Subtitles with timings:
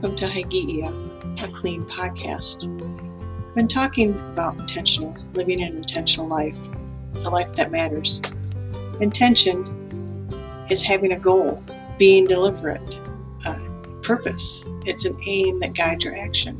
[0.00, 2.68] welcome to Hygeia, a clean podcast.
[3.48, 6.54] I've been talking about intentional, living an intentional life,
[7.16, 8.20] a life that matters.
[9.00, 9.66] Intention
[10.70, 11.60] is having a goal,
[11.98, 13.00] being deliberate,
[13.44, 13.58] uh,
[14.04, 14.64] purpose.
[14.86, 16.56] It's an aim that guides your action.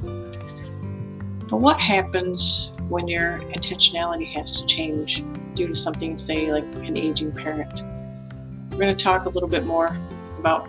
[1.49, 5.23] But what happens when your intentionality has to change
[5.55, 7.85] due to something, say, like an aging parent?
[8.73, 9.97] We're going to talk a little bit more
[10.41, 10.69] about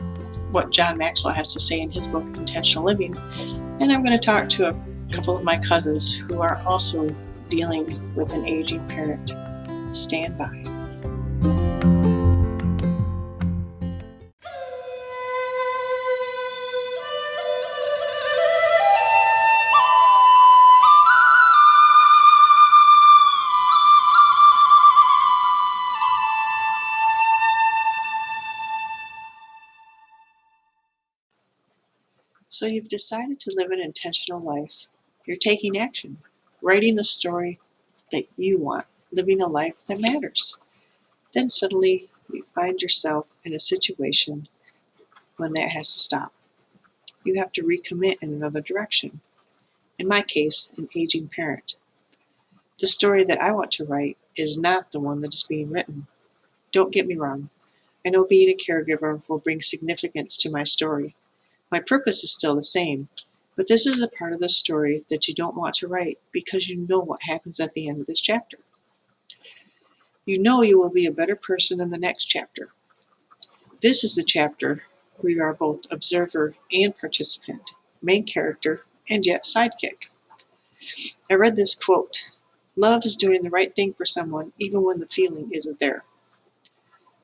[0.52, 3.16] what John Maxwell has to say in his book, Intentional Living.
[3.80, 4.76] And I'm going to talk to a
[5.14, 7.10] couple of my cousins who are also
[7.50, 9.34] dealing with an aging parent.
[9.96, 10.79] Stand by.
[32.60, 34.74] So you've decided to live an intentional life.
[35.26, 36.18] You're taking action,
[36.62, 37.58] writing the story
[38.12, 40.58] that you want, living a life that matters.
[41.34, 44.50] Then suddenly you find yourself in a situation
[45.38, 46.34] when that has to stop.
[47.24, 49.22] You have to recommit in another direction.
[49.98, 51.78] In my case, an aging parent.
[52.82, 56.08] The story that I want to write is not the one that is being written.
[56.74, 57.52] Don't get me wrong.
[58.06, 61.16] I know being a caregiver will bring significance to my story.
[61.72, 63.10] My purpose is still the same,
[63.56, 66.68] but this is the part of the story that you don't want to write because
[66.68, 68.58] you know what happens at the end of this chapter.
[70.26, 72.70] You know you will be a better person in the next chapter.
[73.82, 74.84] This is the chapter
[75.18, 80.10] where you are both observer and participant, main character, and yet sidekick.
[81.30, 82.26] I read this quote
[82.76, 86.04] Love is doing the right thing for someone even when the feeling isn't there.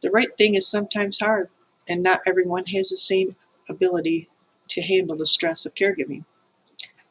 [0.01, 1.49] The right thing is sometimes hard,
[1.87, 3.35] and not everyone has the same
[3.69, 4.29] ability
[4.69, 6.23] to handle the stress of caregiving.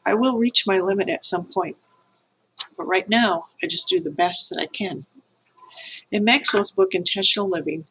[0.05, 1.77] I will reach my limit at some point,
[2.77, 5.05] but right now I just do the best that I can.
[6.11, 7.85] In Maxwell's book, Intentional Living,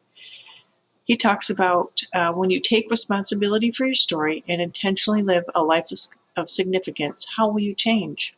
[1.05, 5.63] he talks about uh, when you take responsibility for your story and intentionally live a
[5.63, 5.89] life
[6.35, 8.35] of significance, how will you change?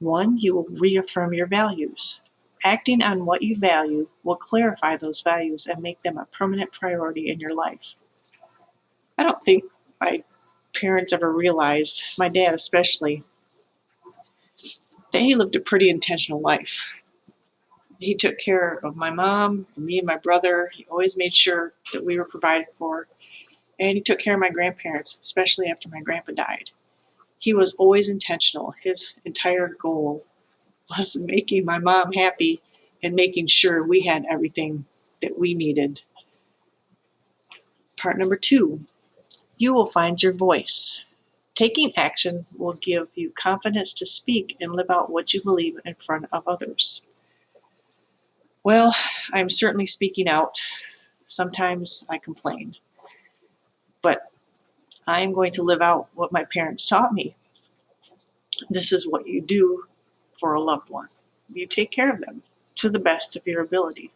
[0.00, 2.22] One, you will reaffirm your values.
[2.64, 7.28] Acting on what you value will clarify those values and make them a permanent priority
[7.28, 7.94] in your life.
[9.16, 9.64] I don't think
[10.00, 10.22] my
[10.74, 13.22] parents ever realized, my dad especially,
[15.12, 16.84] he lived a pretty intentional life.
[17.98, 20.70] He took care of my mom and me and my brother.
[20.72, 23.08] He always made sure that we were provided for.
[23.80, 26.70] And he took care of my grandparents, especially after my grandpa died.
[27.38, 28.74] He was always intentional.
[28.82, 30.24] His entire goal
[30.96, 32.60] was making my mom happy
[33.02, 34.84] and making sure we had everything
[35.22, 36.02] that we needed.
[37.96, 38.84] Part number two
[39.58, 41.02] you will find your voice.
[41.54, 45.94] Taking action will give you confidence to speak and live out what you believe in
[45.96, 47.02] front of others.
[48.62, 48.94] Well,
[49.32, 50.60] I'm certainly speaking out.
[51.26, 52.76] Sometimes I complain.
[54.02, 54.30] But
[55.08, 57.34] I am going to live out what my parents taught me.
[58.70, 59.84] This is what you do
[60.38, 61.08] for a loved one.
[61.52, 62.42] You take care of them
[62.76, 64.12] to the best of your ability.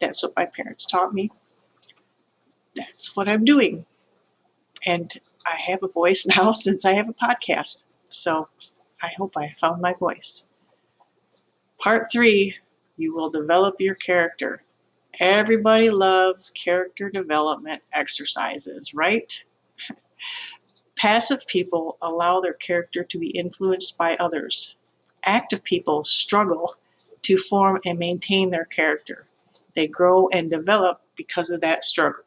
[0.00, 1.30] That's what my parents taught me.
[2.74, 3.86] That's what I'm doing
[4.86, 5.12] and
[5.46, 7.86] I have a voice now since I have a podcast.
[8.08, 8.48] So
[9.02, 10.44] I hope I found my voice.
[11.78, 12.54] Part three,
[12.96, 14.62] you will develop your character.
[15.18, 19.32] Everybody loves character development exercises, right?
[20.96, 24.76] Passive people allow their character to be influenced by others.
[25.24, 26.76] Active people struggle
[27.22, 29.24] to form and maintain their character.
[29.74, 32.24] They grow and develop because of that struggle.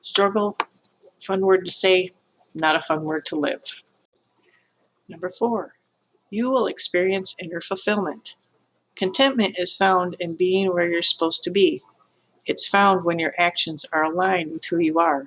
[0.00, 0.56] Struggle
[1.26, 2.12] Fun word to say,
[2.54, 3.62] not a fun word to live.
[5.08, 5.74] Number four,
[6.30, 8.36] you will experience inner fulfillment.
[8.94, 11.82] Contentment is found in being where you're supposed to be.
[12.44, 15.26] It's found when your actions are aligned with who you are.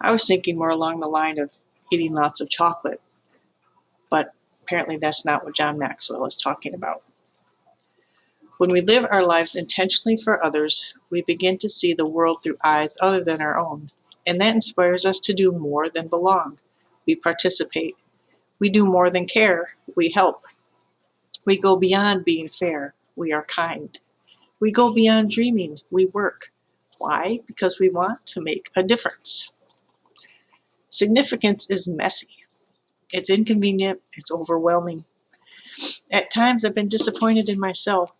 [0.00, 1.50] I was thinking more along the line of
[1.92, 3.00] eating lots of chocolate,
[4.10, 4.34] but
[4.64, 7.04] apparently that's not what John Maxwell is talking about.
[8.58, 12.58] When we live our lives intentionally for others, we begin to see the world through
[12.64, 13.92] eyes other than our own
[14.26, 16.58] and that inspires us to do more than belong.
[17.06, 17.96] We participate.
[18.58, 19.74] We do more than care.
[19.96, 20.44] We help.
[21.44, 22.94] We go beyond being fair.
[23.16, 23.98] We are kind.
[24.60, 25.78] We go beyond dreaming.
[25.90, 26.50] We work.
[26.98, 27.40] Why?
[27.46, 29.52] Because we want to make a difference.
[30.88, 32.28] Significance is messy.
[33.12, 34.00] It's inconvenient.
[34.14, 35.04] It's overwhelming.
[36.10, 38.12] At times, I've been disappointed in myself.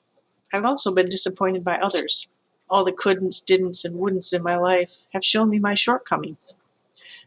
[0.52, 2.28] I've also been disappointed by others.
[2.70, 6.56] All the couldn'ts, didn'ts, and wouldn'ts in my life have shown me my shortcomings.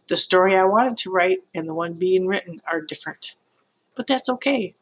[0.08, 3.36] The story I wanted to write and the one being written are different.
[3.96, 4.76] But that's okay.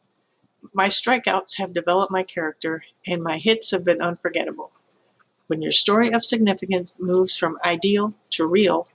[0.74, 4.72] My strikeouts have developed my character, and my hits have been unforgettable.
[5.48, 8.88] When your story of significance moves from ideal to real,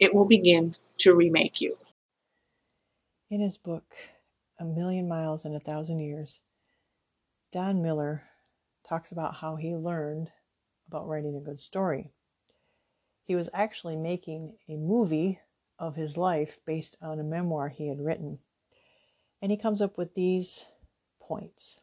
[0.00, 1.76] it will begin to remake you.
[3.30, 3.94] In his book,
[4.58, 6.40] A Million Miles in a Thousand Years,
[7.52, 8.22] Don Miller
[8.88, 10.30] talks about how he learned
[10.88, 12.10] about writing a good story.
[13.24, 15.40] He was actually making a movie
[15.78, 18.38] of his life based on a memoir he had written.
[19.40, 20.64] And he comes up with these
[21.20, 21.78] points.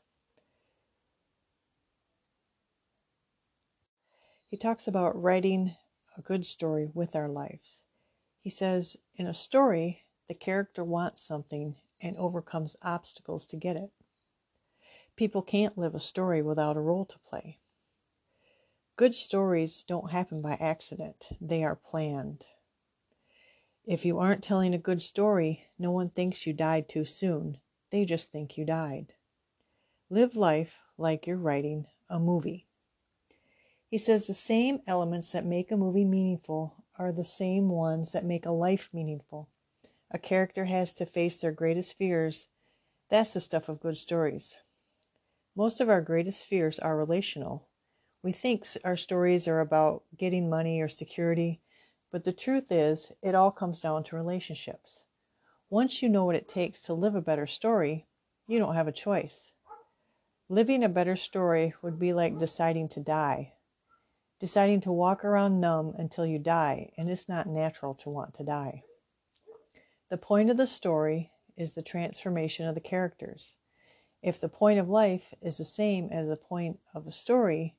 [4.47, 5.75] He talks about writing
[6.17, 7.85] a good story with our lives.
[8.41, 13.91] He says, in a story, the character wants something and overcomes obstacles to get it.
[15.15, 17.59] People can't live a story without a role to play.
[18.97, 22.45] Good stories don't happen by accident, they are planned.
[23.83, 27.57] If you aren't telling a good story, no one thinks you died too soon.
[27.91, 29.13] They just think you died.
[30.09, 32.67] Live life like you're writing a movie.
[33.89, 38.23] He says the same elements that make a movie meaningful are the same ones that
[38.23, 39.49] make a life meaningful.
[40.09, 42.47] A character has to face their greatest fears.
[43.09, 44.55] That's the stuff of good stories.
[45.53, 47.67] Most of our greatest fears are relational.
[48.25, 51.61] We think our stories are about getting money or security,
[52.11, 55.05] but the truth is, it all comes down to relationships.
[55.69, 58.07] Once you know what it takes to live a better story,
[58.47, 59.51] you don't have a choice.
[60.49, 63.53] Living a better story would be like deciding to die.
[64.39, 68.43] Deciding to walk around numb until you die, and it's not natural to want to
[68.43, 68.81] die.
[70.09, 73.55] The point of the story is the transformation of the characters.
[74.23, 77.75] If the point of life is the same as the point of a story,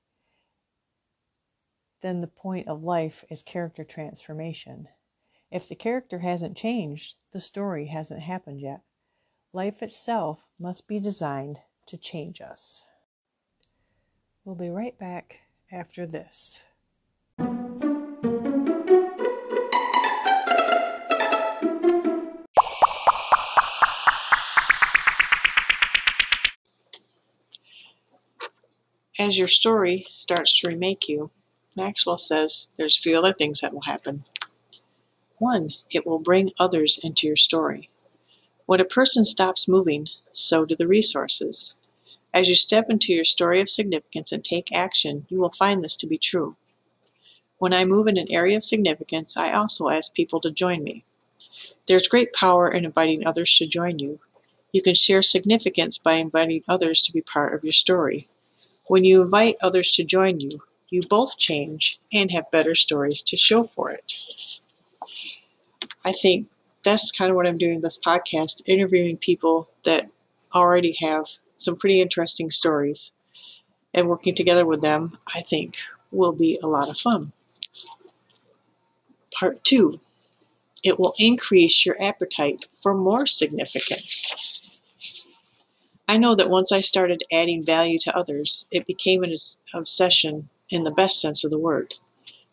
[2.03, 4.89] then the point of life is character transformation.
[5.51, 8.83] If the character hasn't changed, the story hasn't happened yet.
[9.53, 12.87] Life itself must be designed to change us.
[14.45, 15.41] We'll be right back
[15.73, 16.63] after this.
[29.19, 31.31] As your story starts to remake you,
[31.77, 34.25] Maxwell says there's a few other things that will happen.
[35.39, 37.91] One, it will bring others into your story.
[38.65, 41.75] When a person stops moving, so do the resources.
[42.33, 45.97] As you step into your story of significance and take action, you will find this
[45.97, 46.57] to be true.
[47.59, 51.05] When I move in an area of significance, I also ask people to join me.
[51.87, 54.19] There's great power in inviting others to join you.
[54.73, 58.29] You can share significance by inviting others to be part of your story.
[58.87, 63.37] When you invite others to join you, you both change and have better stories to
[63.37, 64.15] show for it.
[66.05, 66.49] I think
[66.85, 70.09] that's kind of what I'm doing this podcast, interviewing people that
[70.55, 71.25] already have
[71.57, 73.13] some pretty interesting stories.
[73.95, 75.77] And working together with them, I think,
[76.13, 77.33] will be a lot of fun.
[79.33, 79.99] Part two,
[80.85, 84.71] it will increase your appetite for more significance.
[86.09, 89.35] I know that once I started adding value to others, it became an
[89.75, 91.95] obsession in the best sense of the word.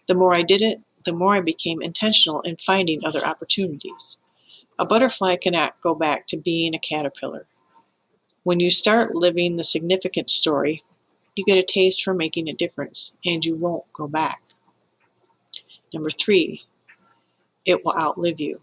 [0.07, 4.17] The more I did it, the more I became intentional in finding other opportunities.
[4.79, 7.46] A butterfly cannot go back to being a caterpillar.
[8.43, 10.84] When you start living the significant story,
[11.36, 14.41] you get a taste for making a difference and you won't go back.
[15.93, 16.62] Number three,
[17.65, 18.60] it will outlive you.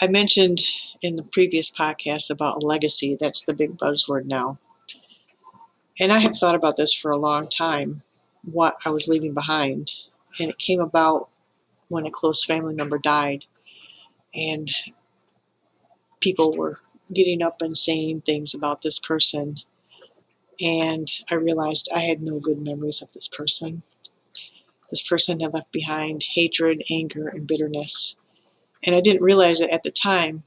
[0.00, 0.60] I mentioned
[1.02, 3.16] in the previous podcast about legacy.
[3.20, 4.58] That's the big buzzword now.
[6.00, 8.02] And I have thought about this for a long time,
[8.42, 9.92] what I was leaving behind.
[10.40, 11.28] And it came about
[11.88, 13.44] when a close family member died.
[14.34, 14.70] And
[16.20, 16.80] people were
[17.12, 19.56] getting up and saying things about this person.
[20.60, 23.82] And I realized I had no good memories of this person.
[24.90, 28.16] This person had left behind hatred, anger, and bitterness.
[28.82, 30.42] And I didn't realize it at the time,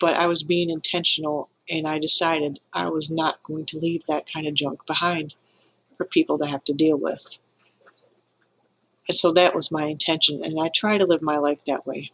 [0.00, 4.30] but I was being intentional and I decided I was not going to leave that
[4.30, 5.34] kind of junk behind
[5.96, 7.38] for people to have to deal with.
[9.08, 12.10] And so that was my intention, and I try to live my life that way.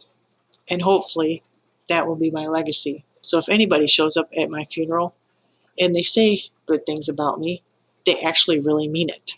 [0.68, 1.42] And hopefully,
[1.88, 3.04] that will be my legacy.
[3.22, 5.14] So if anybody shows up at my funeral
[5.78, 7.62] and they say good things about me,
[8.04, 9.34] they actually really mean it.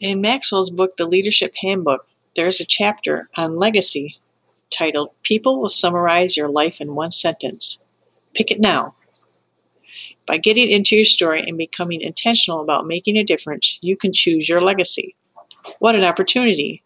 [0.00, 4.18] In Maxwell's book, The Leadership Handbook, there's a chapter on legacy
[4.70, 7.78] titled People Will Summarize Your Life in One Sentence.
[8.34, 8.94] Pick it now.
[10.26, 14.48] By getting into your story and becoming intentional about making a difference, you can choose
[14.48, 15.16] your legacy.
[15.78, 16.82] What an opportunity!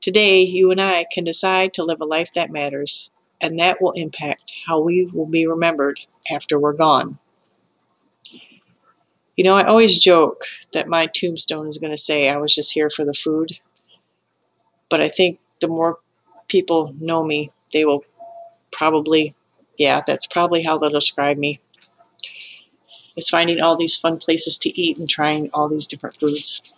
[0.00, 3.10] Today, you and I can decide to live a life that matters,
[3.40, 5.98] and that will impact how we will be remembered
[6.30, 7.18] after we're gone.
[9.36, 12.72] You know, I always joke that my tombstone is going to say I was just
[12.72, 13.58] here for the food.
[14.90, 15.98] But I think the more
[16.48, 18.04] people know me, they will
[18.70, 19.34] probably,
[19.78, 21.60] yeah, that's probably how they'll describe me.
[23.16, 26.74] Is finding all these fun places to eat and trying all these different foods.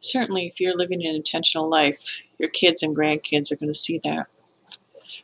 [0.00, 1.98] Certainly, if you're living an intentional life,
[2.38, 4.26] your kids and grandkids are going to see that.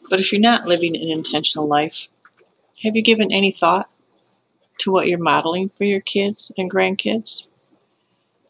[0.09, 2.09] But if you're not living an intentional life,
[2.83, 3.89] have you given any thought
[4.79, 7.47] to what you're modeling for your kids and grandkids?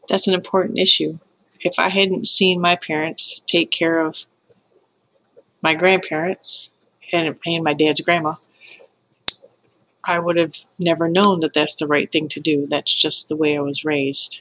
[0.08, 1.18] That's an important issue.
[1.64, 4.18] If I hadn't seen my parents take care of
[5.62, 6.70] my grandparents
[7.12, 8.34] and, and my dad's grandma,
[10.04, 12.66] I would have never known that that's the right thing to do.
[12.68, 14.40] That's just the way I was raised.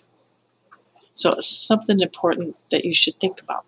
[1.14, 3.66] So it's something important that you should think about.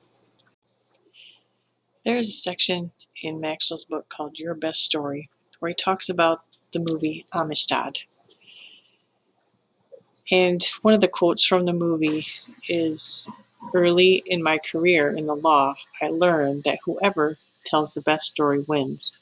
[2.06, 2.92] There's a section
[3.22, 5.30] in Maxwell's book called Your Best Story
[5.60, 6.42] where he talks about
[6.74, 8.00] the movie Amistad.
[10.32, 12.26] And one of the quotes from the movie
[12.70, 13.30] is
[13.74, 18.60] Early in my career in the law, I learned that whoever tells the best story
[18.68, 19.18] wins.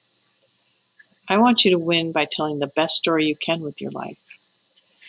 [1.29, 4.17] I want you to win by telling the best story you can with your life.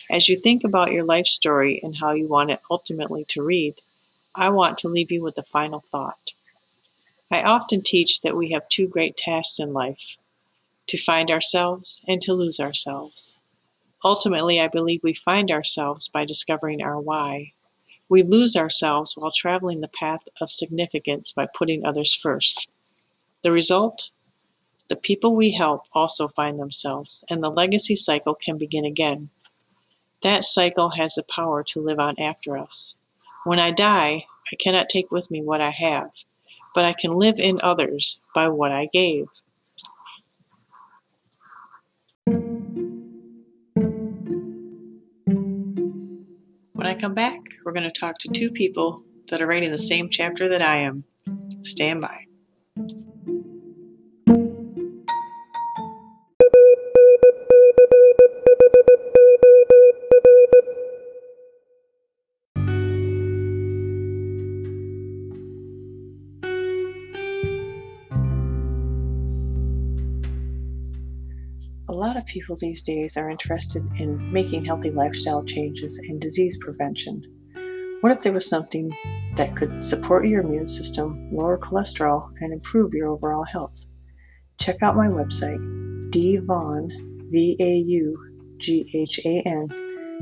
[0.09, 3.81] As you think about your life story and how you want it ultimately to read,
[4.35, 6.31] I want to leave you with a final thought.
[7.31, 10.17] I often teach that we have two great tasks in life
[10.87, 13.32] to find ourselves and to lose ourselves.
[14.03, 17.53] Ultimately, I believe we find ourselves by discovering our why.
[18.09, 22.67] We lose ourselves while traveling the path of significance by putting others first.
[23.43, 24.09] The result?
[24.89, 29.29] The people we help also find themselves, and the legacy cycle can begin again.
[30.21, 32.95] That cycle has the power to live on after us.
[33.45, 36.11] When I die, I cannot take with me what I have,
[36.75, 39.27] but I can live in others by what I gave.
[46.83, 49.79] When I come back, we're going to talk to two people that are writing the
[49.79, 51.05] same chapter that I am.
[51.61, 52.25] Stand by.
[72.33, 77.21] People these days are interested in making healthy lifestyle changes and disease prevention.
[78.01, 78.91] What if there was something
[79.35, 83.85] that could support your immune system, lower cholesterol, and improve your overall health?
[84.59, 85.59] Check out my website,
[86.09, 86.89] dvaughan,
[87.29, 88.07] V-A-U-G-H-A-N,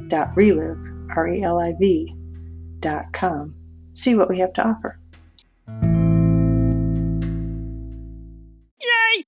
[0.10, 2.16] dot reliv, R-E-L-I-V,
[2.82, 3.56] dot com.
[3.94, 5.00] See what we have to offer.
[8.82, 9.24] Yay!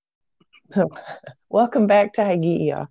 [0.71, 0.89] So
[1.53, 2.87] Welcome back to Hygieia.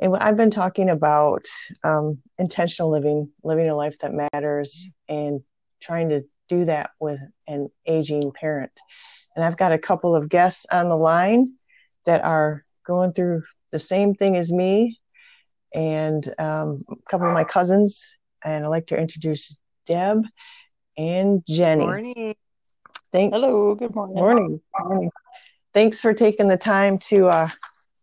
[0.00, 1.44] And I've been talking about
[1.84, 5.42] um, intentional living, living a life that matters, and
[5.82, 8.72] trying to do that with an aging parent.
[9.34, 11.52] And I've got a couple of guests on the line
[12.06, 13.42] that are going through
[13.72, 14.98] the same thing as me,
[15.74, 18.16] and um, a couple of my cousins.
[18.42, 20.24] And I'd like to introduce Deb
[20.96, 21.84] and Jenny.
[21.84, 22.36] Morning.
[23.12, 23.74] Thank- Hello.
[23.74, 24.16] Good morning.
[24.16, 24.60] Morning.
[24.80, 25.10] Morning
[25.76, 27.48] thanks for taking the time to uh,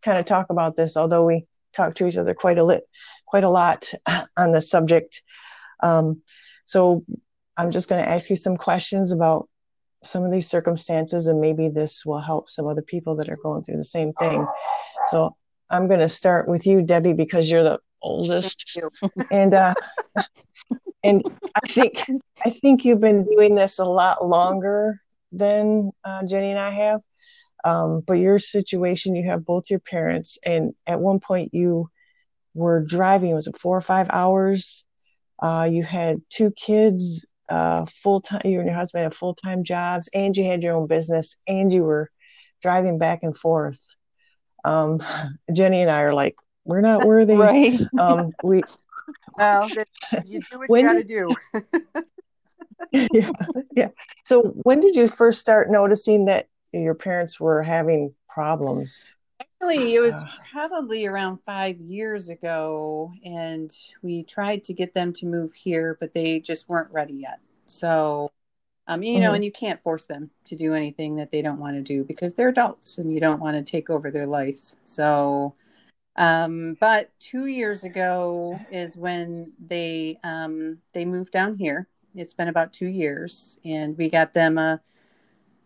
[0.03, 0.96] kind of talk about this.
[0.96, 2.84] Although we talk to each other quite a lit,
[3.25, 3.92] quite a lot
[4.38, 5.24] on the subject.
[5.82, 6.22] Um,
[6.68, 7.03] so
[7.58, 9.50] I'm just going to ask you some questions about
[10.03, 13.63] some of these circumstances, and maybe this will help some other people that are going
[13.63, 14.46] through the same thing.
[15.08, 15.36] So
[15.72, 18.80] I'm going to start with you, Debbie, because you're the oldest,
[19.32, 19.74] and uh,
[21.03, 21.24] and
[21.56, 22.06] I think
[22.46, 25.01] I think you've been doing this a lot longer
[25.32, 27.01] than uh, Jenny and I have.
[27.63, 31.89] Um, but your situation, you have both your parents, and at one point you
[32.53, 33.34] were driving.
[33.34, 34.86] Was it four or five hours?
[35.41, 38.41] Uh, you had two kids, uh, full time.
[38.46, 41.72] You and your husband had full time jobs, and you had your own business, and
[41.72, 42.10] you were
[42.62, 43.82] driving back and forth.
[44.63, 45.03] Um,
[45.53, 47.36] Jenny and I are like, we're not worthy.
[47.36, 47.79] right.
[47.98, 48.63] Um, we.
[49.36, 49.67] Well,
[50.25, 51.36] you do what when, you got to do.
[53.12, 53.32] yeah,
[53.75, 53.88] yeah.
[54.25, 59.15] So, when did you first start noticing that your parents were having problems?
[59.39, 65.13] Actually, it was uh, probably around five years ago, and we tried to get them
[65.13, 67.39] to move here, but they just weren't ready yet.
[67.65, 68.32] So,
[68.88, 69.24] um, you mm-hmm.
[69.24, 72.03] know, and you can't force them to do anything that they don't want to do
[72.03, 74.75] because they're adults and you don't want to take over their lives.
[74.86, 75.56] So,
[76.15, 81.88] Um, but two years ago is when they um, they moved down here.
[82.13, 84.80] It's been about two years, and we got them a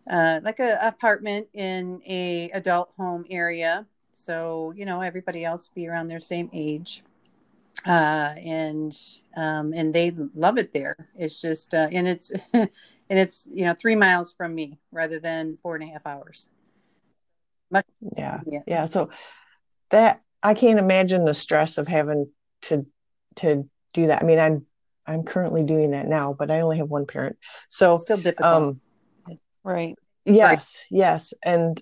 [0.08, 3.86] uh, like a apartment in a adult home area.
[4.14, 7.02] So you know everybody else be around their same age,
[7.86, 8.96] uh, and
[9.36, 10.96] um, and they love it there.
[11.16, 12.68] It's just uh, and it's and
[13.08, 16.48] it's you know three miles from me rather than four and a half hours.
[17.70, 17.84] Much-
[18.16, 18.84] yeah, yeah, yeah.
[18.86, 19.10] So
[19.90, 22.30] that I can't imagine the stress of having
[22.62, 22.86] to
[23.36, 24.22] to do that.
[24.22, 24.66] I mean, I'm
[25.06, 27.36] I'm currently doing that now, but I only have one parent,
[27.68, 28.80] so still difficult, um,
[29.68, 29.94] right?
[30.24, 30.98] Yes, right.
[30.98, 31.80] yes, and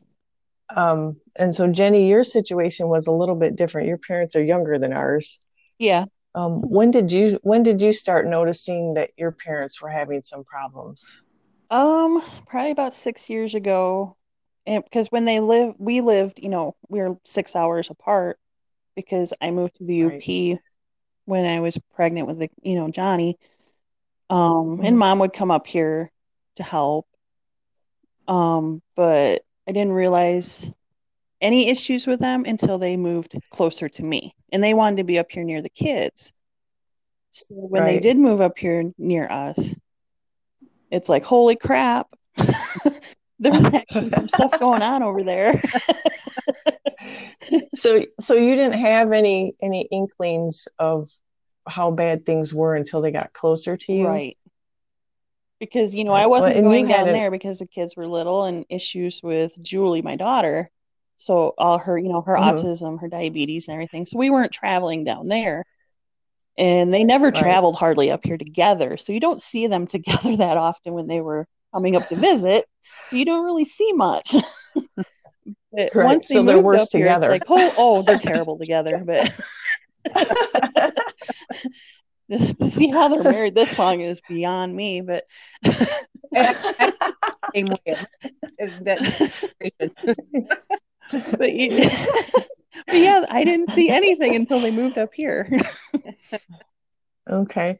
[0.74, 3.88] um, and so Jenny, your situation was a little bit different.
[3.88, 5.38] Your parents are younger than ours.
[5.78, 6.06] Yeah.
[6.34, 10.44] Um, when did you when did you start noticing that your parents were having some
[10.44, 11.14] problems?
[11.70, 14.16] Um, probably about six years ago,
[14.66, 18.38] and because when they live, we lived, you know, we were six hours apart,
[18.94, 20.54] because I moved to the right.
[20.54, 20.60] UP
[21.26, 23.38] when I was pregnant with the, you know, Johnny.
[24.28, 24.84] Um, mm-hmm.
[24.84, 26.10] and mom would come up here
[26.56, 27.06] to help.
[28.28, 30.70] Um, but I didn't realize
[31.40, 35.18] any issues with them until they moved closer to me and they wanted to be
[35.18, 36.32] up here near the kids.
[37.30, 37.92] So when right.
[37.92, 39.74] they did move up here near us,
[40.90, 42.08] it's like, holy crap.
[42.36, 45.60] there was actually some stuff going on over there.
[47.74, 51.10] so so you didn't have any any inklings of
[51.68, 54.38] how bad things were until they got closer to you right
[55.58, 58.64] because you know i wasn't well, going down there because the kids were little and
[58.68, 60.70] issues with julie my daughter
[61.16, 62.56] so all her you know her mm-hmm.
[62.56, 65.64] autism her diabetes and everything so we weren't traveling down there
[66.58, 67.36] and they never right.
[67.36, 71.20] traveled hardly up here together so you don't see them together that often when they
[71.20, 72.66] were coming up to visit
[73.06, 74.34] so you don't really see much
[75.76, 75.94] right.
[75.94, 77.28] once they so they're worse together.
[77.28, 79.02] Here, like, oh, oh, they're terrible together.
[79.04, 79.32] But
[82.30, 85.00] to see how they're married this long is beyond me.
[85.00, 85.24] But
[87.54, 87.76] same way.
[91.38, 91.90] but, you,
[92.86, 95.48] but yeah, I didn't see anything until they moved up here.
[97.30, 97.78] okay.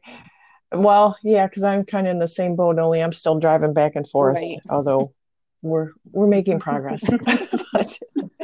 [0.71, 2.79] Well, yeah, because I'm kind of in the same boat.
[2.79, 4.35] Only I'm still driving back and forth.
[4.35, 4.59] Right.
[4.69, 5.13] Although
[5.61, 7.03] we're we're making progress.
[7.73, 7.99] but,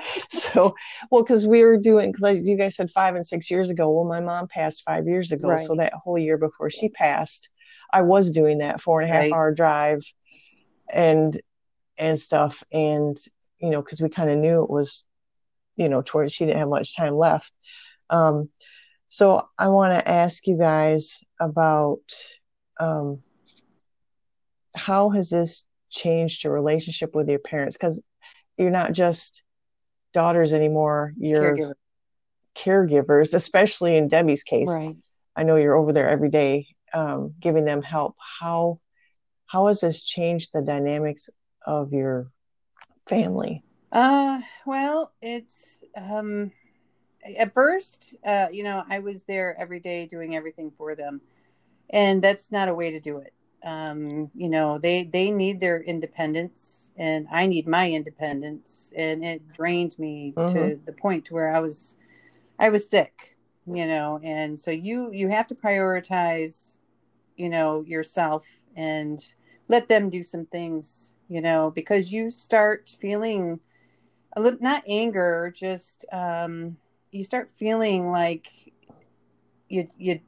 [0.29, 0.75] so,
[1.11, 3.89] well, because we were doing because you guys said five and six years ago.
[3.89, 5.59] Well, my mom passed five years ago, right.
[5.59, 7.49] so that whole year before she passed,
[7.91, 9.33] I was doing that four and a half right.
[9.33, 10.01] hour drive,
[10.91, 11.39] and
[11.97, 13.17] and stuff, and
[13.59, 15.05] you know, because we kind of knew it was,
[15.75, 17.51] you know, towards she didn't have much time left.
[18.09, 18.49] Um,
[19.09, 22.01] so I want to ask you guys about
[22.79, 23.21] um,
[24.75, 28.01] how has this changed your relationship with your parents because
[28.57, 29.42] you're not just
[30.13, 31.73] daughters anymore you're Caregiver.
[32.55, 34.95] caregivers especially in debbie's case right.
[35.35, 38.79] i know you're over there every day um, giving them help how
[39.47, 41.29] how has this changed the dynamics
[41.65, 42.31] of your
[43.07, 46.51] family uh well it's um
[47.37, 51.21] at first uh you know i was there every day doing everything for them
[51.89, 55.81] and that's not a way to do it um, you know they they need their
[55.81, 60.85] independence and i need my independence and it drained me to mm-hmm.
[60.85, 61.95] the point to where i was
[62.59, 66.77] i was sick you know and so you you have to prioritize
[67.35, 68.45] you know yourself
[68.75, 69.33] and
[69.69, 73.59] let them do some things you know because you start feeling
[74.35, 76.75] a little not anger just um
[77.11, 78.73] you start feeling like
[79.69, 80.19] you you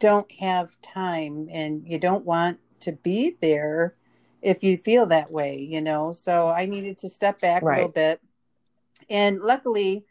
[0.00, 3.94] don't have time and you don't want to be there
[4.42, 6.12] if you feel that way, you know.
[6.12, 7.74] So I needed to step back right.
[7.74, 8.20] a little bit.
[9.08, 10.04] And luckily,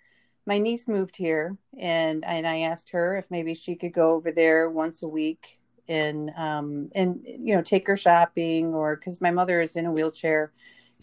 [0.45, 4.31] my niece moved here and and I asked her if maybe she could go over
[4.31, 9.29] there once a week and um and you know take her shopping or cuz my
[9.29, 10.51] mother is in a wheelchair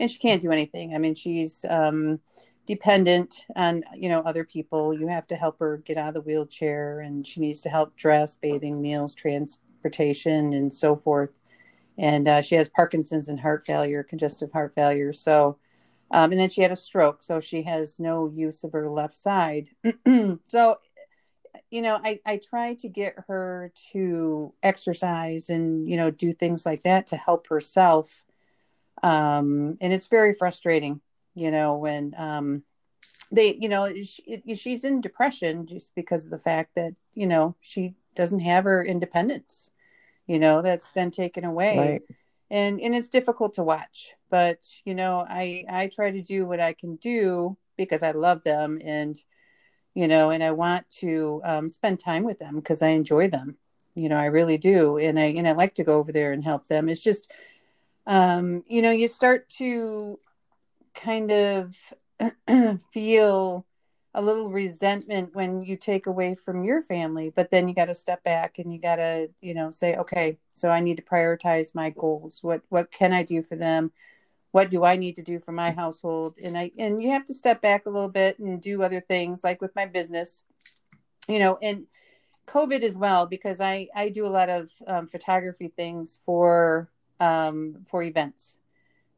[0.01, 0.95] and she can't do anything.
[0.95, 2.21] I mean, she's um
[2.67, 6.21] dependent on you know other people you have to help her get out of the
[6.21, 11.39] wheelchair and she needs to help dress bathing meals transportation and so forth
[11.99, 15.13] and uh, she has Parkinson's and heart failure, congestive heart failure.
[15.13, 15.59] So,
[16.11, 19.15] um, and then she had a stroke, so she has no use of her left
[19.15, 19.71] side.
[20.49, 20.79] so,
[21.71, 26.65] you know, I I try to get her to exercise and you know do things
[26.67, 28.25] like that to help herself.
[29.03, 31.01] Um, and it's very frustrating,
[31.35, 32.63] you know, when um,
[33.31, 37.57] they, you know, she, she's in depression just because of the fact that you know
[37.61, 39.71] she doesn't have her independence
[40.27, 42.03] you know that's been taken away right.
[42.51, 46.61] and and it's difficult to watch but you know i i try to do what
[46.61, 49.19] i can do because i love them and
[49.97, 53.57] you know, and I want to um, spend time with them because I enjoy them.
[53.95, 56.45] You know, I really do, and I and I like to go over there and
[56.45, 56.91] help them.
[56.91, 57.33] It's just,
[58.07, 60.21] um, you know, you start to
[60.95, 61.75] kind of
[62.93, 63.65] feel
[64.17, 67.95] a little resentment when you take away from your family but then you got to
[67.95, 71.75] step back and you got to you know say okay so i need to prioritize
[71.75, 72.43] my goals.
[72.43, 73.93] What what can i do for them?
[74.53, 76.39] What do i need to do for my household?
[76.43, 79.45] And i and you have to step back a little bit and do other things
[79.45, 80.43] like with my business
[81.29, 81.87] you know and
[82.47, 87.79] covid as well because i i do a lot of um, photography things for um,
[87.87, 88.59] for events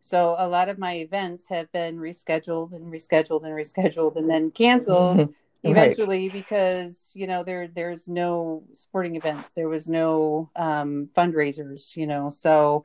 [0.00, 4.50] so a lot of my events have been rescheduled and rescheduled and rescheduled and then
[4.50, 5.18] canceled
[5.64, 5.70] right.
[5.70, 12.06] eventually because you know there there's no sporting events, there was no um, fundraisers, you
[12.06, 12.30] know.
[12.30, 12.84] So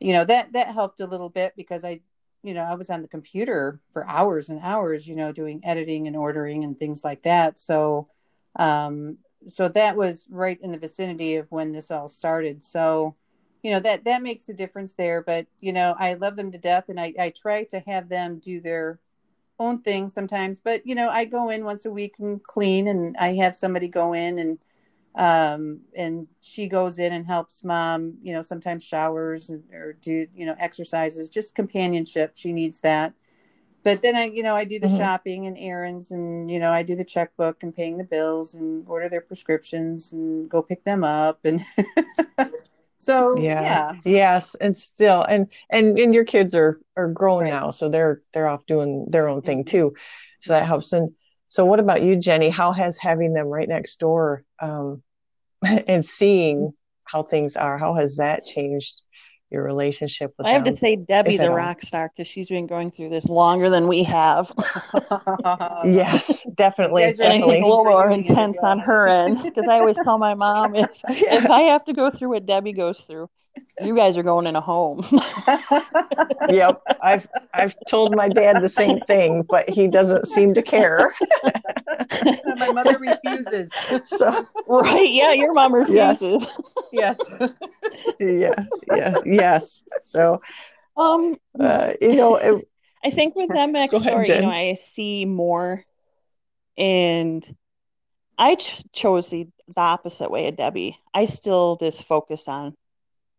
[0.00, 2.00] you know that that helped a little bit because I
[2.42, 6.06] you know I was on the computer for hours and hours, you know, doing editing
[6.06, 7.58] and ordering and things like that.
[7.58, 8.06] So
[8.56, 9.18] um,
[9.48, 12.62] so that was right in the vicinity of when this all started.
[12.64, 13.14] So
[13.62, 16.58] you know that that makes a difference there but you know i love them to
[16.58, 18.98] death and i i try to have them do their
[19.58, 23.16] own thing sometimes but you know i go in once a week and clean and
[23.18, 24.58] i have somebody go in and
[25.16, 30.46] um and she goes in and helps mom you know sometimes showers or do you
[30.46, 33.12] know exercises just companionship she needs that
[33.82, 34.96] but then i you know i do the mm-hmm.
[34.96, 38.84] shopping and errands and you know i do the checkbook and paying the bills and
[38.86, 41.64] order their prescriptions and go pick them up and
[42.98, 43.62] So yeah.
[43.62, 43.92] yeah.
[44.04, 44.54] Yes.
[44.56, 47.50] And still and and and your kids are are growing right.
[47.50, 47.70] now.
[47.70, 49.94] So they're they're off doing their own thing too.
[50.40, 50.92] So that helps.
[50.92, 51.10] And
[51.46, 52.50] so what about you, Jenny?
[52.50, 55.02] How has having them right next door um
[55.66, 56.72] and seeing
[57.04, 59.00] how things are, how has that changed
[59.50, 62.90] your relationship with I have to say Debbie's a rock star because she's been going
[62.90, 64.52] through this longer than we have.
[65.84, 67.04] yes, definitely.
[67.04, 70.34] And I think a little more intense on her end because I always tell my
[70.34, 73.30] mom if if I have to go through what Debbie goes through,
[73.80, 75.04] you guys are going in a home.
[76.48, 76.80] yep.
[77.02, 81.14] I've I've told my dad the same thing, but he doesn't seem to care.
[82.56, 83.70] my mother refuses.
[84.04, 86.46] So right, yeah, your mom refuses.
[86.92, 87.18] Yes.
[87.30, 88.14] yes.
[88.20, 88.54] yeah.
[88.86, 89.16] Yeah.
[89.24, 89.82] Yes.
[90.00, 90.40] So
[90.96, 92.68] um uh, you know it,
[93.04, 95.84] I think with them next ahead, you know, I see more
[96.76, 97.44] and
[98.36, 100.98] I ch- chose the, the opposite way of Debbie.
[101.12, 102.74] I still just focus on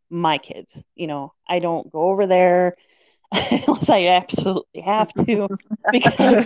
[0.10, 0.84] my kids.
[0.96, 2.76] You know, I don't go over there
[3.52, 5.48] unless I absolutely have to
[5.92, 6.46] because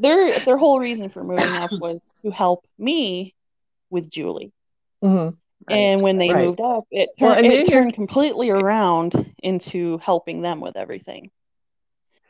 [0.00, 3.34] their their whole reason for moving up was to help me
[3.90, 4.52] with Julie.
[5.02, 5.36] Mm-hmm.
[5.68, 5.76] Right.
[5.76, 6.44] And when they right.
[6.44, 11.30] moved up, it, tur- well, it turned completely around into helping them with everything.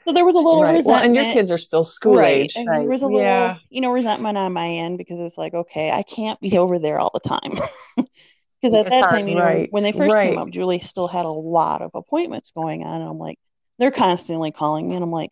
[0.05, 0.75] So there was a little right.
[0.75, 0.87] resentment.
[0.87, 2.43] Well, and your kids are still school right.
[2.43, 2.57] age.
[2.57, 3.57] And there was a little, yeah.
[3.71, 7.01] you know, resentment on my end because it's like, okay, I can't be over there
[7.01, 7.53] all the time.
[8.65, 10.31] Because at that time, you know, right, when they first right.
[10.31, 13.03] came up, Julie still had a lot of appointments going on.
[13.03, 13.39] And I'm like,
[13.79, 15.29] they're constantly calling me, and I'm like,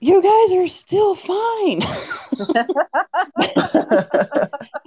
[0.00, 1.78] you guys are still fine.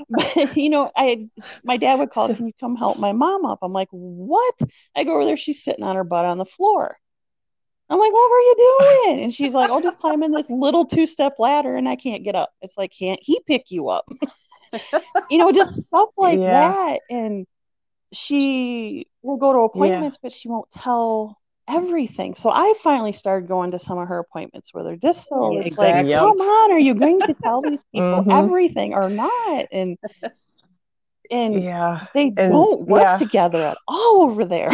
[0.09, 1.29] but, you know, I
[1.63, 3.59] my dad would call, can you come help my mom up?
[3.61, 4.55] I'm like, what?
[4.93, 6.97] I go over there, she's sitting on her butt on the floor.
[7.89, 8.55] I'm like, what were you
[9.05, 9.23] doing?
[9.23, 12.25] And she's like, I'll just climb in this little two step ladder and I can't
[12.25, 12.51] get up.
[12.61, 14.09] It's like, can't he pick you up?
[15.29, 16.69] you know, just stuff like yeah.
[16.69, 16.99] that.
[17.09, 17.45] And
[18.11, 20.19] she will go to appointments, yeah.
[20.23, 22.35] but she won't tell everything.
[22.35, 25.67] So I finally started going to some of her appointments where they're just so it's
[25.67, 26.13] exactly.
[26.13, 28.31] like, come on, are you going to tell these people mm-hmm.
[28.31, 29.67] everything or not?
[29.71, 29.97] And
[31.31, 33.17] and yeah, they and, don't work yeah.
[33.17, 34.69] together at all over there.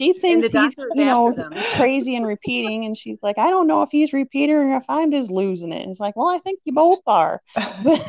[0.00, 1.34] She thinks he's you know
[1.76, 5.10] crazy and repeating and she's like i don't know if he's repeating or if i'm
[5.10, 5.82] just losing it.
[5.82, 7.40] And it's like well i think you both are.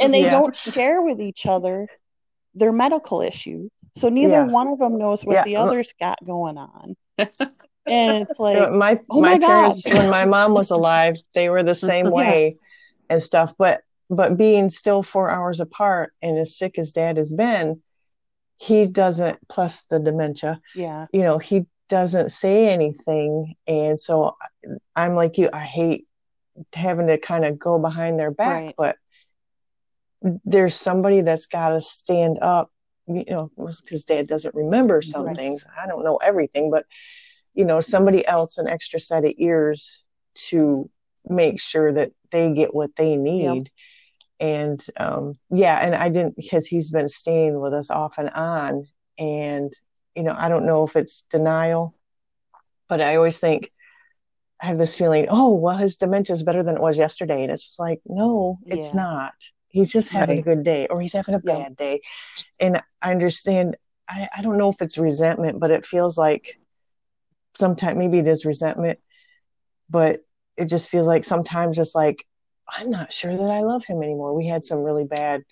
[0.00, 0.30] And they yeah.
[0.32, 1.86] don't share with each other
[2.54, 4.44] their medical issues so neither yeah.
[4.46, 5.44] one of them knows what yeah.
[5.44, 5.66] the oh.
[5.66, 6.96] other's got going on.
[7.18, 7.28] And
[8.22, 11.74] it's like my oh my, my parents when my mom was alive they were the
[11.76, 12.56] same way
[13.10, 17.32] and stuff but but being still four hours apart and as sick as dad has
[17.32, 17.80] been
[18.62, 20.60] he doesn't plus the dementia.
[20.74, 21.06] Yeah.
[21.12, 23.54] You know he doesn't say anything.
[23.66, 24.36] And so
[24.94, 26.06] i'm like you i hate
[26.72, 28.74] having to kind of go behind their back right.
[28.76, 28.96] but
[30.44, 32.70] there's somebody that's got to stand up
[33.08, 35.36] you know because dad doesn't remember some right.
[35.36, 35.64] things.
[35.82, 36.86] I don't know everything but
[37.54, 40.88] you know somebody else an extra set of ears to
[41.24, 43.64] make sure that they get what they need.
[43.64, 43.66] yep
[44.42, 48.86] and um, yeah and i didn't because he's been staying with us off and on
[49.18, 49.72] and
[50.16, 51.94] you know i don't know if it's denial
[52.88, 53.70] but i always think
[54.62, 57.42] I have this feeling, oh, well, his dementia is better than it was yesterday.
[57.42, 58.96] And it's like, no, it's Yeah.
[58.96, 59.34] not.
[59.68, 61.64] He's just having a good day or he's having a Yeah.
[61.64, 62.00] bad day.
[62.60, 63.76] And I understand,
[64.08, 66.60] I, I don't know if it's resentment, but it feels like
[67.54, 69.00] sometimes maybe it is resentment,
[69.90, 70.20] but
[70.56, 72.24] it just feels like sometimes just like,
[72.76, 74.34] I'm not sure that I love him anymore.
[74.34, 75.42] We had some really bad,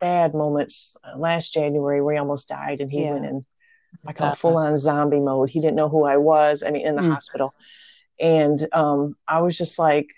[0.00, 3.12] bad moments uh, last January where he almost died and he Yeah.
[3.12, 3.46] went in,
[4.06, 5.50] I call full on zombie mode.
[5.50, 7.12] He didn't know who I was and in the Mm.
[7.12, 7.54] hospital.
[8.20, 10.08] And um, I was just like,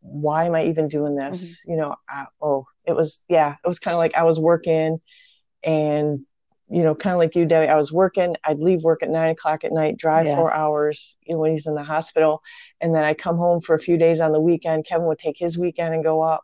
[0.00, 1.62] why am I even doing this?
[1.66, 5.00] You know, I, oh, it was, yeah, it was kind of like I was working
[5.62, 6.26] and,
[6.74, 8.34] you know, kind of like you, Debbie, I was working.
[8.42, 10.34] I'd leave work at nine o'clock at night, drive Yeah.
[10.34, 12.42] four hours you know, when he's in the hospital.
[12.80, 14.84] And then I come home for a few days on the weekend.
[14.84, 16.42] Kevin would take his weekend and go up.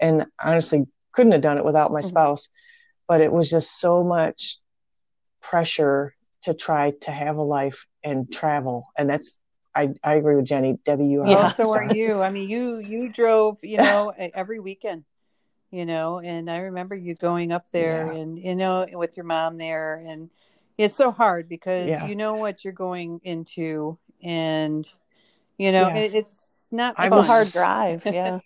[0.00, 2.04] And honestly, couldn't have done it without my Mhm.
[2.08, 2.48] spouse.
[3.06, 4.58] But it was just so much
[5.42, 8.86] pressure to try to have a life and travel.
[8.96, 9.38] And that's,
[9.74, 10.78] I, I agree with Jenny.
[10.86, 11.28] Debbie, you are.
[11.28, 11.50] Yeah.
[11.50, 12.22] So are you.
[12.22, 15.04] I mean, you you drove, you know, every weekend,
[15.70, 18.12] you know, and I remember you going up there Yeah.
[18.12, 20.30] and you know with your mom there, and
[20.78, 22.06] it's so hard because Yeah.
[22.08, 24.86] you know what you're going into, and
[25.58, 25.96] you know Yeah.
[25.96, 26.34] it, it's
[26.70, 28.04] not It's a hard drive.
[28.10, 28.40] Yeah.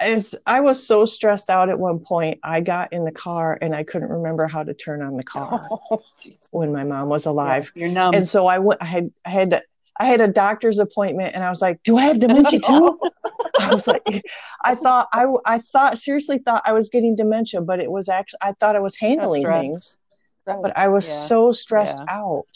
[0.00, 3.74] as I was so stressed out at one point, I got in the car and
[3.74, 6.02] I couldn't remember how to turn on the car Oh,
[6.50, 7.72] when my mom was Yeah, alive.
[7.74, 8.14] you're numb.
[8.14, 9.62] And so I went I had I had to,
[9.98, 12.98] I had a doctor's appointment and I was like, "Do I have dementia too?"
[13.58, 14.02] I was like
[14.64, 18.38] I thought I I thought seriously thought I was getting dementia, but it was actually
[18.42, 19.60] I thought I was handling stress.
[19.62, 19.96] things,
[20.44, 21.14] but I was Yeah.
[21.14, 22.18] so stressed Yeah.
[22.20, 22.46] out.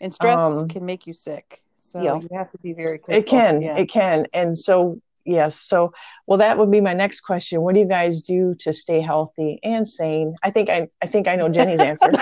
[0.00, 2.14] and stress um, can make you sick, so Yeah.
[2.20, 3.14] you have to be very careful.
[3.14, 3.76] It can, Yeah.
[3.78, 4.26] it can.
[4.32, 5.92] And so yes, so
[6.26, 7.62] well that would be my next question.
[7.62, 10.34] What do you guys do to stay healthy and sane?
[10.42, 12.10] I think I I think I know Jenny's answer.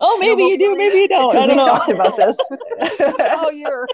[0.00, 1.36] oh, maybe you do, maybe you don't.
[1.36, 1.78] I Because we don't know.
[1.78, 2.38] talked about this.
[3.20, 3.88] oh, you're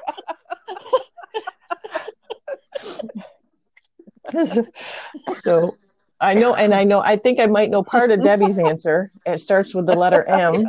[5.36, 5.76] so
[6.20, 9.12] I know, and I know, I think I might know part of Debbie's answer.
[9.24, 10.68] It starts with the letter M.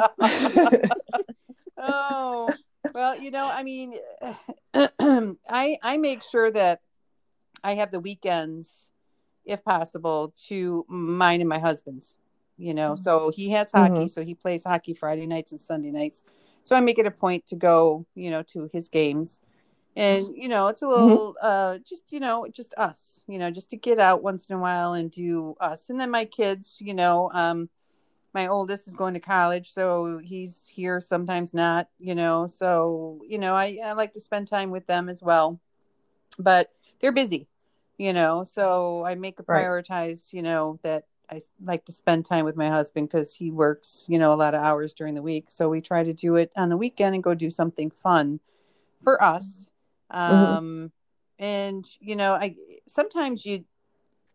[1.78, 2.54] oh
[2.94, 3.94] well you know i mean
[4.74, 6.82] i i make sure that
[7.64, 8.90] i have the weekends
[9.46, 12.16] if possible to mine and my husband's
[12.60, 14.10] you know so he has hockey Mhm.
[14.10, 16.24] so he plays hockey friday nights and sunday nights
[16.64, 19.42] so i make it a point to go you know to his games
[19.96, 23.70] and you know it's a little uh just you know just us you know just
[23.70, 26.94] to get out once in a while and do us and then my kids you
[26.94, 27.70] know um
[28.34, 33.38] my oldest is going to college so he's here sometimes not you know so you
[33.40, 35.60] know I, I like to spend time with them as well
[36.38, 37.48] but they're busy
[37.98, 39.64] you know so i make a Right.
[39.64, 44.06] prioritize you know that i like to spend time with my husband because he works
[44.10, 45.46] you know a lot of hours during the week.
[45.50, 48.40] So we try to do it on the weekend and go do something fun
[49.02, 49.70] for us.
[50.10, 50.92] Um
[51.38, 52.56] and you know i
[52.88, 53.64] sometimes you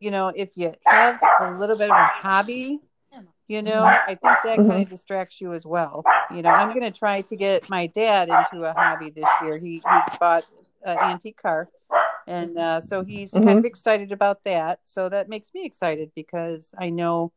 [0.00, 2.80] you know if you have a little bit of a hobby
[3.46, 6.02] you know i think that kind of distracts you as well.
[6.34, 9.58] You know i'm going to try to get my dad into a hobby this year.
[9.58, 10.44] He, he bought
[10.82, 11.68] an antique car
[12.26, 14.80] and uh, so he's kind of excited about that.
[14.84, 17.32] So that makes me excited because i know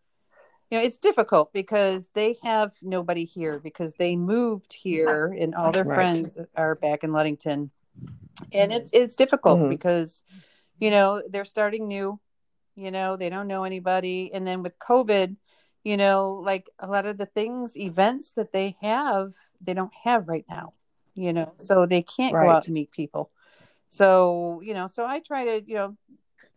[0.70, 5.72] you know it's difficult because they have nobody here because they moved here and all
[5.72, 5.96] their Right.
[5.96, 7.72] friends are back in ludington.
[8.54, 9.70] And it's it's difficult Mhm.
[9.70, 10.24] because
[10.80, 12.20] you know they're starting new
[12.76, 14.32] you know they don't know anybody.
[14.34, 15.38] And then with covid
[15.84, 20.28] you know like a lot of the things events that they have they don't have
[20.28, 20.74] right now
[21.14, 23.30] you know so they can't go out and meet people
[23.90, 25.98] so you know so i try to you know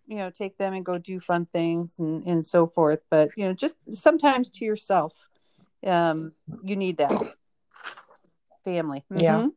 [0.06, 3.46] you know take them and go do fun things and and so forth but you
[3.46, 5.28] know just sometimes to yourself
[5.86, 6.32] um
[6.64, 7.12] you need that
[8.64, 9.40] family Yeah.
[9.40, 9.50] Mhm.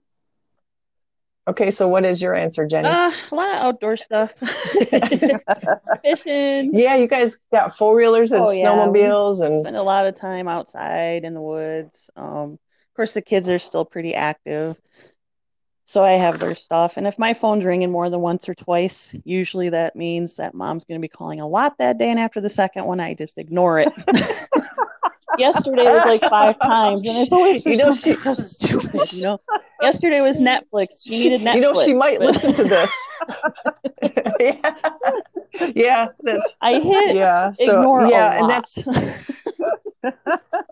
[1.45, 2.87] Okay, so what is your answer, Jenny?
[2.87, 4.31] Uh, a lot of outdoor stuff.
[6.01, 6.71] Fishing.
[6.73, 10.15] yeah, you guys got four wheelers and Oh, yeah, snowmobiles and Spend a lot of
[10.15, 12.09] time outside in the woods.
[12.15, 14.79] Um, of course, the kids are still pretty active.
[15.85, 16.97] So I have their stuff.
[16.97, 20.85] And if my phone's ringing more than once or twice, usually that means that mom's
[20.85, 22.09] going to be calling a lot that day.
[22.09, 23.89] And after the second one, I just ignore it.
[25.37, 29.13] Yesterday was like five times, and it's always for You know, something so stupid.
[29.13, 29.41] You know,
[29.81, 31.03] yesterday was Netflix.
[31.07, 31.55] She needed Netflix.
[31.55, 33.09] you know she might but listen to this.
[34.39, 34.75] yeah.
[35.73, 37.51] yeah, that's I hit yeah.
[37.53, 38.83] So ignore yeah, and that's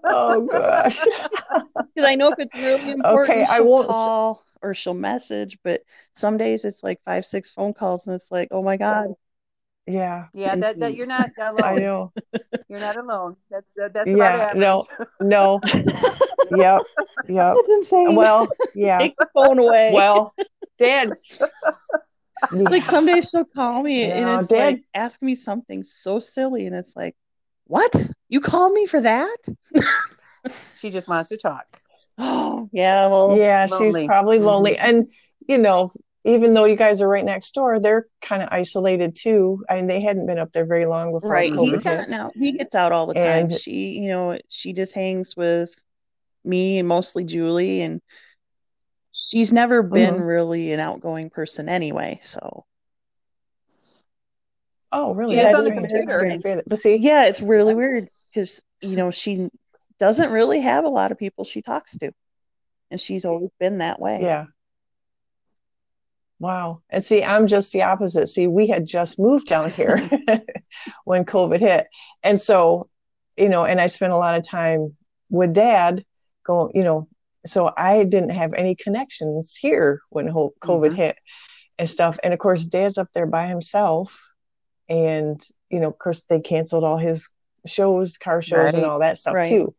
[0.03, 0.99] oh gosh.
[0.99, 5.57] because I know if it's really important, Okay, I won't call or she'll message.
[5.63, 5.81] But
[6.15, 9.13] some days it's like five, six phone calls, and it's like, oh my god,
[9.87, 10.27] Yeah.
[10.33, 11.63] yeah that, that you're not alone.
[11.63, 12.11] I know.
[12.69, 14.85] you're not alone that's that, that's Yeah, no,
[15.19, 15.59] no.
[16.53, 16.81] Yep.
[17.29, 17.55] Yep.
[17.55, 18.13] That's insane.
[18.15, 18.45] Well,
[18.75, 18.97] yeah.
[18.97, 19.91] take the phone away.
[19.93, 20.33] Well,
[20.77, 21.13] Dad.
[22.51, 26.19] like some days she'll call me No, and it's Dad- like ask me something so
[26.19, 27.15] silly, and it's like,
[27.67, 27.95] what?
[28.27, 29.37] You called me for that?
[30.79, 31.80] She just wants to talk.
[32.21, 33.07] Oh, yeah.
[33.07, 34.01] Well, yeah, lonely.
[34.01, 34.77] she's probably lonely.
[34.77, 35.09] And,
[35.47, 35.91] you know,
[36.23, 39.63] even though you guys are right next door, they're kind of isolated too.
[39.69, 41.51] I mean, they hadn't been up there very long before right.
[41.51, 41.97] COVID He's hit.
[41.97, 42.33] gotten out.
[42.35, 43.49] He gets out all the time.
[43.49, 45.73] She, you know, she just hangs with
[46.45, 48.01] me and mostly Julie, and
[49.13, 50.27] she's never been Mhm.
[50.27, 52.19] really an outgoing person anyway.
[52.21, 52.65] So
[54.91, 55.35] Oh, really?
[55.35, 56.63] She is on the computer.
[56.67, 59.49] But see, yeah, it's really weird because you know she
[60.01, 62.11] doesn't really have a lot of people she talks to,
[62.89, 64.19] and she's always been that way.
[64.21, 64.45] Yeah.
[66.39, 66.81] Wow.
[66.89, 68.25] And see, I'm just the opposite.
[68.27, 70.09] See, we had just moved down here
[71.05, 71.85] when COVID hit.
[72.23, 72.89] And so,
[73.37, 74.97] you know, and I spent a lot of time
[75.29, 76.03] with dad
[76.43, 77.07] going, you know,
[77.45, 80.95] so I didn't have any connections here when COVID Mhm.
[80.95, 81.19] hit
[81.77, 82.17] and stuff.
[82.23, 84.27] And of course, dad's up there by himself.
[84.89, 87.29] And, you know, of course, they canceled all his
[87.67, 89.47] shows, car shows, and all that stuff Right.
[89.47, 89.75] too.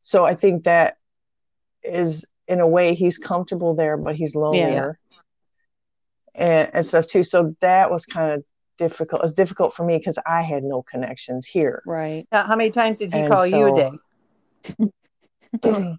[0.00, 0.96] So I think that
[1.82, 4.98] is, in a way, he's comfortable there, but he's lonelier
[6.34, 7.22] and, and stuff too.
[7.22, 8.44] So that was kind of
[8.78, 9.22] difficult.
[9.24, 11.82] It's difficult for me because I had no connections here.
[11.86, 12.26] Right.
[12.32, 13.72] Now, how many times did he And call you a
[15.62, 15.98] day?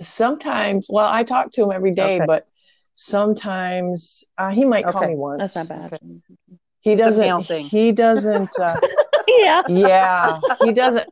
[0.00, 2.26] sometimes, well, I talk to him every day, Okay.
[2.26, 2.46] but
[2.94, 5.12] sometimes uh, he might call Okay.
[5.12, 5.54] me once.
[5.54, 5.98] That's not bad.
[6.80, 7.50] He doesn't.
[7.70, 8.58] He doesn't.
[8.58, 8.76] Uh,
[9.38, 9.62] yeah.
[9.68, 11.08] yeah, he doesn't.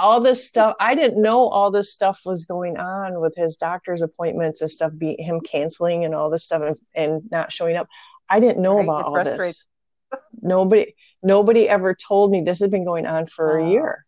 [0.00, 0.76] All this stuff.
[0.80, 4.92] I didn't know all this stuff was going on with his doctor's appointments and stuff.
[4.96, 7.88] Be him canceling and all this stuff and, and not showing up.
[8.28, 9.66] I didn't know Right, about all this.
[10.42, 13.66] Nobody, nobody ever told me this had been going on for Wow.
[13.66, 14.04] a year.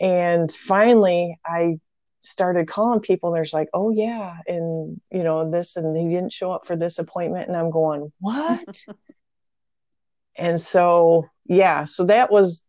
[0.00, 1.78] And finally, I
[2.22, 6.32] started calling people, and there's like, "Oh yeah," and you know this, and he didn't
[6.32, 8.84] show up for this appointment, and I'm going, "What?"
[10.36, 12.64] and so yeah, so that was,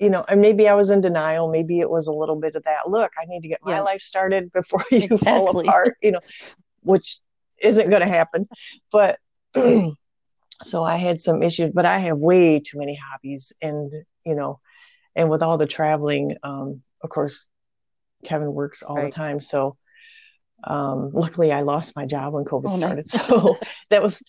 [0.00, 1.50] you know, and maybe I was in denial.
[1.50, 2.88] Maybe it was a little bit of that.
[2.88, 3.82] Look, I need to get my Yeah.
[3.82, 5.96] life started before you fall apart.
[6.02, 6.20] You know,
[6.82, 7.18] which
[7.62, 8.48] isn't going to happen,
[8.90, 9.18] but.
[10.62, 13.92] so I had some issues, but I have way too many hobbies, and
[14.24, 14.60] you know,
[15.16, 17.48] and with all the traveling, um, of course,
[18.24, 19.40] Kevin works all the time.
[19.40, 19.76] So,
[20.64, 23.06] um, luckily, I lost my job when COVID Oh, started.
[23.12, 23.26] nice.
[23.26, 23.58] So
[23.90, 24.22] that was,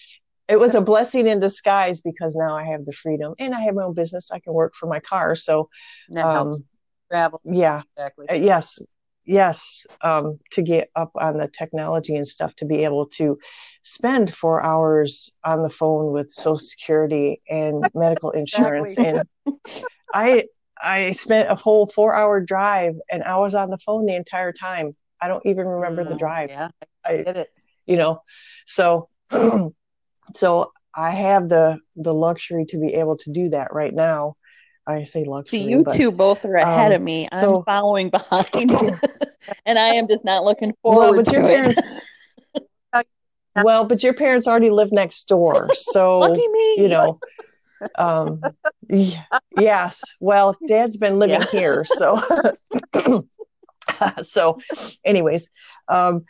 [0.51, 3.75] it was a blessing in disguise because now I have the freedom and I have
[3.75, 4.31] my own business.
[4.31, 5.35] I can work for my car.
[5.35, 5.69] So,
[6.09, 6.61] That um, helps.
[7.09, 7.41] Travel.
[7.45, 8.27] yeah, Exactly.
[8.29, 8.79] uh, yes,
[9.25, 13.37] yes, um, to get up on the technology and stuff to be able to
[13.83, 19.27] spend four hours on the phone with Social Security and medical insurance, and
[20.13, 20.45] I
[20.83, 24.51] I spent a whole four hour drive, and I was on the phone the entire
[24.51, 24.95] time.
[25.21, 26.49] I don't even remember the Mm, drive.
[26.49, 26.69] Yeah,
[27.05, 27.49] I, did it.
[27.85, 28.21] you know,
[28.65, 29.09] so
[30.35, 34.35] so I have the the luxury to be able to do that right now.
[34.87, 37.27] I say luxury, See, you but, two both are ahead um, of me.
[37.31, 38.71] I'm so- following behind,
[39.65, 42.01] and I am just not looking well, forward but your parents.
[43.55, 46.75] well, but your parents already live next door, so Lucky me.
[46.81, 47.19] you know.
[47.95, 48.41] Um,
[49.57, 50.03] yes.
[50.19, 51.47] Well, Dad's been living Yeah.
[51.51, 52.19] here, so
[54.21, 54.59] so.
[55.03, 55.49] Anyways,
[55.87, 56.21] um,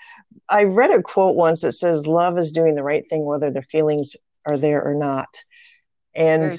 [0.49, 3.61] I read a quote once that says, "Love is doing the right thing, whether the
[3.63, 5.29] feelings are there or not."
[6.13, 6.53] And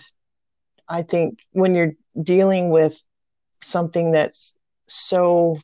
[0.88, 3.02] I think when you're dealing with
[3.60, 4.56] something that's
[4.88, 5.58] so,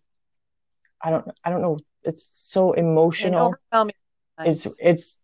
[1.02, 3.54] I don't, I don't know, it's so emotional
[4.46, 5.22] it's it's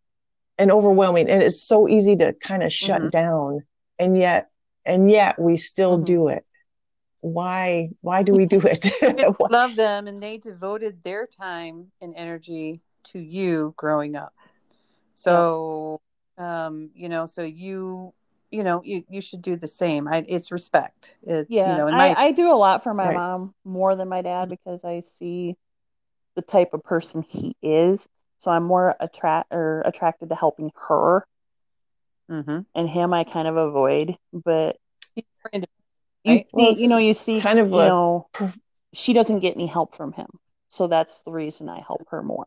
[0.59, 3.11] and overwhelming and it's so easy to kind of shut Mhm.
[3.11, 3.65] down
[3.99, 4.51] and yet
[4.85, 6.07] and yet we still Mhm.
[6.07, 6.45] do it
[7.25, 8.87] why why do we do it
[9.51, 14.35] love them and they devoted their time and energy to you growing up
[15.15, 16.03] so
[16.37, 18.13] um you know so you
[18.51, 21.87] you know you, you should do the same I, it's respect it, Yeah, you know
[21.87, 23.15] in my I, I do a lot for my Right.
[23.15, 25.57] mom more than my dad because I see
[26.37, 28.07] the type of person he is.
[28.37, 31.25] So I'm more attract or attracted to helping her,
[32.31, 32.67] Mhm.
[32.75, 34.17] and him I kind of avoid.
[34.33, 34.77] But
[35.15, 35.69] He's more into-
[36.25, 36.47] you Right.
[36.53, 38.29] see, Well, you know, you see, kind of you a know,
[38.95, 40.29] she doesn't get any help from him,
[40.71, 42.47] so that's the reason I help her more.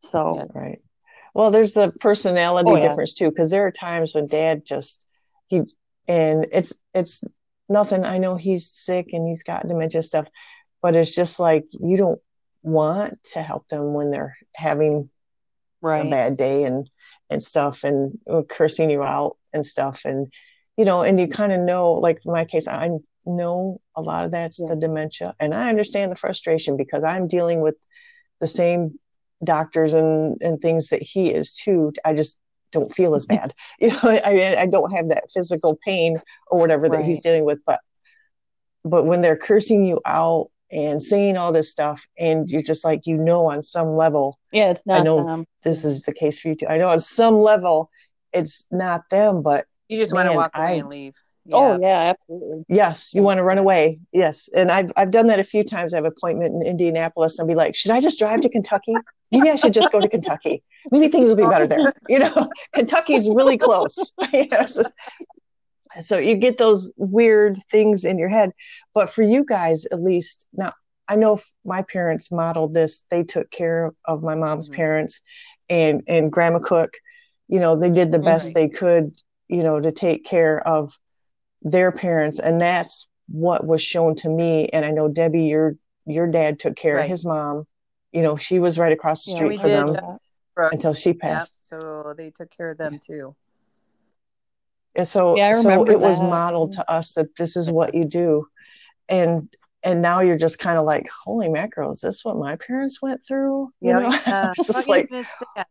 [0.00, 0.44] So Yeah.
[0.54, 0.80] right
[1.34, 2.88] well there's the personality Oh, yeah.
[2.88, 5.10] difference too because there are times when dad just
[5.48, 5.62] he
[6.08, 7.22] and it's it's
[7.68, 10.26] nothing i know he's sick and he's got dementia stuff
[10.82, 12.20] but it's just like you don't
[12.62, 15.08] want to help them when they're having
[15.84, 16.90] a bad day and
[17.30, 20.32] and stuff and uh, cursing you out and stuff and
[20.80, 22.94] you know and you kind of know like in my case i'm
[23.26, 24.70] know a lot of that's Yeah.
[24.70, 25.34] the dementia.
[25.38, 27.76] And I understand the frustration because I'm dealing with
[28.40, 28.98] the same
[29.44, 31.92] doctors and, and things that he is too.
[32.04, 32.38] I just
[32.72, 33.52] don't feel as bad.
[33.78, 36.20] You know, I, I don't have that physical pain
[36.50, 37.60] or whatever that he's dealing with.
[37.66, 37.80] But
[38.84, 43.06] but when they're cursing you out and saying all this stuff, and you're just like,
[43.06, 45.44] you know, on some level, Yeah, it's not know them.
[45.62, 46.68] this is the case for you too.
[46.68, 47.90] I know on some level
[48.32, 51.14] it's not them, but You just want to walk away I- and leave.
[51.52, 52.64] Oh yeah, absolutely.
[52.68, 53.98] yes, you want to run away.
[54.12, 54.48] Yes.
[54.54, 55.92] And I've I've done that a few times.
[55.92, 58.48] I have an appointment in Indianapolis and I'll be like, should I just drive to
[58.48, 58.94] Kentucky?
[59.32, 60.62] Maybe I should just go to Kentucky.
[60.92, 61.92] Maybe things will be better there.
[62.08, 64.12] You know, Kentucky's really close.
[64.32, 64.82] You know, so,
[66.00, 68.52] so you get those weird things in your head.
[68.94, 70.72] But for you guys, at least now
[71.08, 73.06] I know if my parents modeled this.
[73.10, 74.74] They took care of my mom's Mhm.
[74.76, 75.20] parents
[75.68, 76.92] and and grandma cook.
[77.48, 78.54] You know, they did the best Right.
[78.54, 79.16] they could,
[79.50, 80.98] you know, to take care of
[81.62, 82.38] their parents.
[82.38, 84.68] And that's what was shown to me.
[84.68, 85.76] And I know Debbie, your
[86.06, 87.04] your dad took care Right.
[87.04, 87.66] of his mom.
[88.12, 90.18] You know, she was right across the Yeah, street we for them that.
[90.54, 90.74] Brooks.
[90.74, 91.58] until she Yeah, passed.
[91.60, 93.34] so they took care of them too.
[94.96, 98.04] And so Yeah, so remember it was modeled to us that this is what you
[98.04, 98.46] do.
[99.08, 99.48] And
[99.82, 103.22] and now you're just kind of like, holy mackerel, is this what my parents went
[103.26, 103.70] through?
[103.80, 104.52] You Yeah, know, yeah.
[104.52, 105.66] it's just like, and it's sad.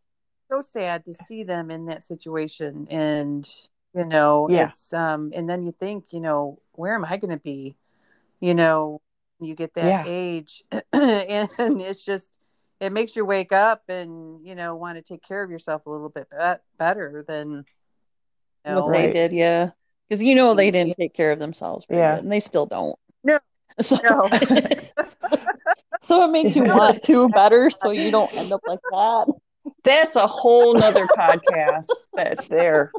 [0.50, 3.48] So sad to see them in that situation, and
[3.94, 4.68] you know, Yeah.
[4.68, 7.76] it's um, and then you think, you know, where am I going to be?
[8.40, 9.00] You know,
[9.40, 10.04] you get that Yeah.
[10.06, 12.38] age, and it's just
[12.80, 15.90] it makes you wake up and you know want to take care of yourself a
[15.90, 17.64] little bit be- better than
[18.66, 19.70] you know, they did, yeah.
[20.08, 22.16] Because you know they didn't take care of themselves, Yeah.
[22.16, 22.98] and they still don't.
[23.24, 23.38] No.
[23.80, 24.28] So, No.
[26.02, 29.26] so it makes you want to better, so you don't end up like that.
[29.84, 32.92] That's a whole nother podcast that there.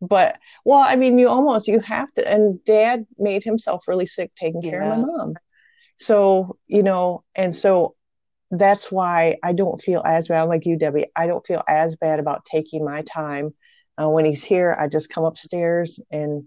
[0.00, 2.30] But well, I mean, you almost you have to.
[2.30, 5.34] And Dad made himself really sick taking care of my mom.
[5.98, 7.94] So you know, and so
[8.50, 10.40] that's why I don't feel as bad.
[10.40, 11.06] I'm like you, Debbie.
[11.14, 13.54] I don't feel as bad about taking my time.
[14.00, 16.44] Uh, when he's here, I just come upstairs and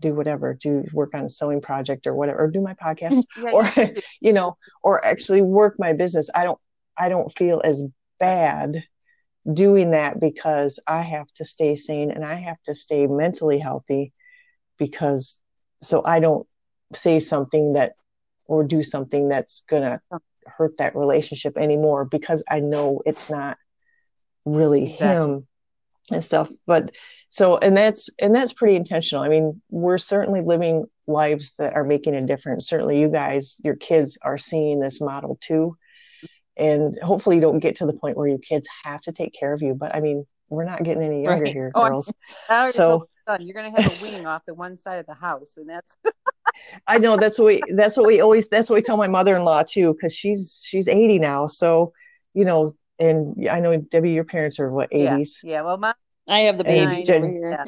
[0.00, 3.50] do whatever, do work on a sewing project or whatever, or do my podcast Yeah,
[3.52, 3.70] or
[4.20, 6.58] you know or actually work my business i don't
[6.98, 7.82] i don't feel as
[8.18, 8.82] bad
[9.52, 14.12] doing that because i have to stay sane and i have to stay mentally healthy
[14.78, 15.40] because
[15.82, 16.46] so i don't
[16.94, 17.92] say something that
[18.46, 20.00] or do something that's gonna
[20.46, 23.56] hurt that relationship anymore because i know it's not
[24.44, 25.06] really Exactly.
[25.34, 25.46] him
[26.10, 26.48] and stuff.
[26.66, 26.96] But
[27.30, 29.22] so and that's and that's pretty intentional.
[29.22, 32.68] I mean we're certainly living lives that are making a difference.
[32.68, 35.76] Certainly you guys your kids are seeing this model too
[36.58, 39.52] and hopefully you don't get to the point where your kids have to take care
[39.52, 41.52] of you but i mean we're not getting any younger Right.
[41.54, 42.12] here Oh, girls
[42.70, 45.58] So- told you're going to have a wing off the one side of the house,
[45.58, 45.94] and that's
[46.86, 49.62] i know that's what we that's what we always that's what we tell my mother-in-law
[49.68, 51.92] too because she's she's 80 now so
[52.34, 55.62] you know and i know debbie your parents are what 80s yeah, yeah.
[55.62, 55.92] Well, my
[56.26, 57.64] I have the baby Jen- yeah.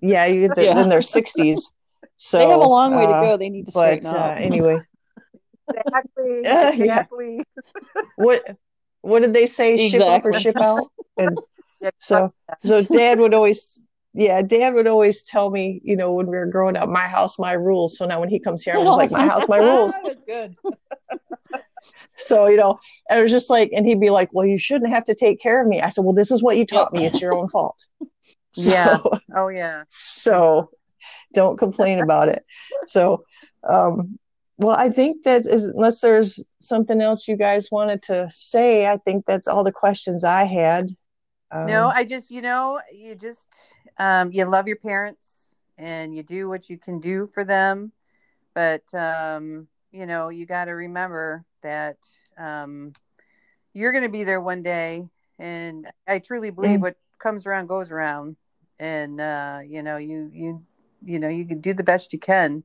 [0.00, 0.82] yeah you get the, Yeah.
[0.82, 1.60] in their 60s
[2.16, 3.36] so they have a long way to uh, go.
[3.38, 4.38] They need to but straighten uh, up.
[4.38, 4.78] anyway
[5.76, 6.82] exactly, Yeah, yeah.
[6.84, 7.44] exactly.
[8.16, 8.56] what
[9.02, 10.86] what did they say ship up or ship out
[11.18, 11.38] and
[11.98, 16.36] so so dad would always yeah dad would always tell me you know when we
[16.36, 18.98] were growing up my house my rules so now when he comes here i'm just
[18.98, 19.94] like my house my rules
[20.26, 20.54] good.
[22.16, 24.92] so you know and it was just like and he'd be like well you shouldn't
[24.92, 27.06] have to take care of me i said well this is what you taught me
[27.06, 27.86] it's your own fault
[28.52, 28.98] so, Yeah.
[29.36, 29.84] Oh yeah.
[29.88, 30.70] so
[31.32, 32.44] don't complain about it
[32.86, 33.24] so
[33.66, 34.18] um
[34.60, 38.96] well i think that is unless there's something else you guys wanted to say i
[38.98, 40.90] think that's all the questions i had.
[41.52, 43.48] Um, no, I just you know you just
[43.98, 47.92] um, you love your parents and you do what you can do for them,
[48.54, 51.96] but um, you know you got to remember that
[52.38, 52.92] um,
[53.74, 55.06] you're going to be there one day,
[55.38, 56.82] and I truly believe Mm.
[56.82, 58.36] what comes around goes around,
[58.78, 60.62] and uh, you know you you
[61.04, 62.62] you know you can do the best you can,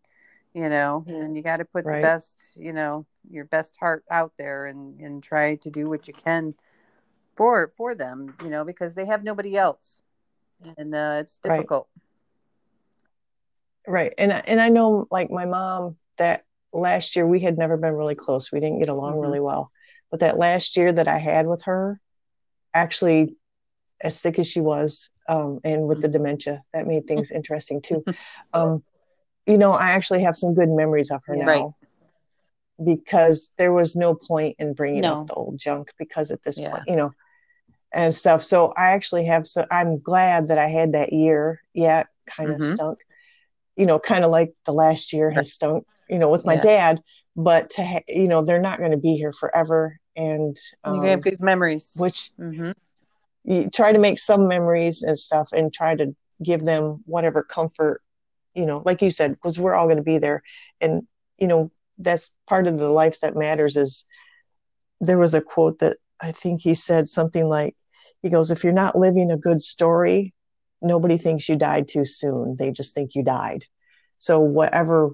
[0.55, 1.97] you know, and you got to put Right.
[1.97, 6.07] the best you know your best heart out there and and try to do what
[6.07, 6.53] you can
[7.35, 10.01] for for them you know because they have nobody else.
[10.77, 11.87] And uh, it's difficult.
[13.87, 14.13] Right.
[14.17, 17.93] And I- and i know like my mom that last year we had never been
[17.93, 18.51] really close.
[18.51, 19.21] We didn't get along Mhm.
[19.21, 19.71] really well.
[20.09, 21.99] But that last year that i had with her
[22.73, 23.35] actually
[24.01, 28.03] as sick as she was um, and with the dementia that made things interesting too.
[28.53, 28.83] Um,
[29.45, 31.45] you know i actually have some good memories of her Yeah.
[31.45, 32.85] now Right.
[32.85, 35.21] because there was no point in bringing No.
[35.21, 36.71] up the old junk because at this Yeah.
[36.71, 37.11] point you know
[37.93, 42.03] and stuff so i actually have so i'm glad that i had that year yeah
[42.25, 42.73] kind of Mhm.
[42.73, 42.99] stunk
[43.77, 46.61] you know, kind of like the last year has stunk, you know, with my yeah.
[46.61, 47.03] dad,
[47.35, 49.99] but to, ha- you know, they're not going to be here forever.
[50.15, 52.71] And um, you have good memories, which mm-hmm.
[53.43, 58.01] you try to make some memories and stuff and try to give them whatever comfort,
[58.55, 60.41] you know, like you said, because we're all going to be there.
[60.81, 61.03] And,
[61.37, 64.05] you know, that's part of the life that matters is
[65.01, 67.75] there was a quote that I think he said something like,
[68.21, 70.33] he goes, if you're not living a good story,
[70.81, 72.55] nobody thinks you died too soon.
[72.57, 73.65] They just think you died.
[74.17, 75.11] So whatever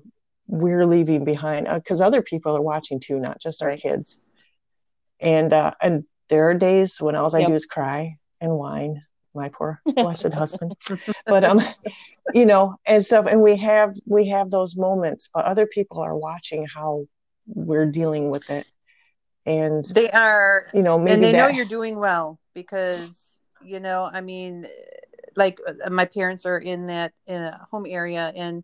[0.48, 3.82] we're leaving behind, because uh, other people are watching too, not just our right.
[3.82, 4.20] kids.
[5.20, 9.02] And uh, and there are days when all I do is cry and whine.
[9.34, 10.76] My poor blessed husband,
[11.26, 11.62] but um,
[12.34, 13.28] you know, and stuff.
[13.28, 17.06] And we have we have those moments, but other people are watching how
[17.48, 18.66] we're dealing with it,
[19.46, 21.38] and they are, you know, and they that...
[21.38, 23.28] know you're doing well because
[23.64, 24.68] you know, I mean,
[25.36, 28.64] like uh, my parents are in that in a home area and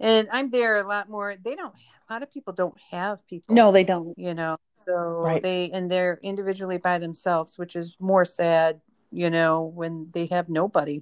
[0.00, 1.34] and I'm there a lot more.
[1.42, 1.74] They don't.
[2.08, 3.54] A lot of people don't have people.
[3.54, 4.16] No, they don't.
[4.16, 5.42] You know, so right.
[5.42, 8.80] they and they're individually by themselves, which is more sad.
[9.10, 11.00] You know, when they have nobody.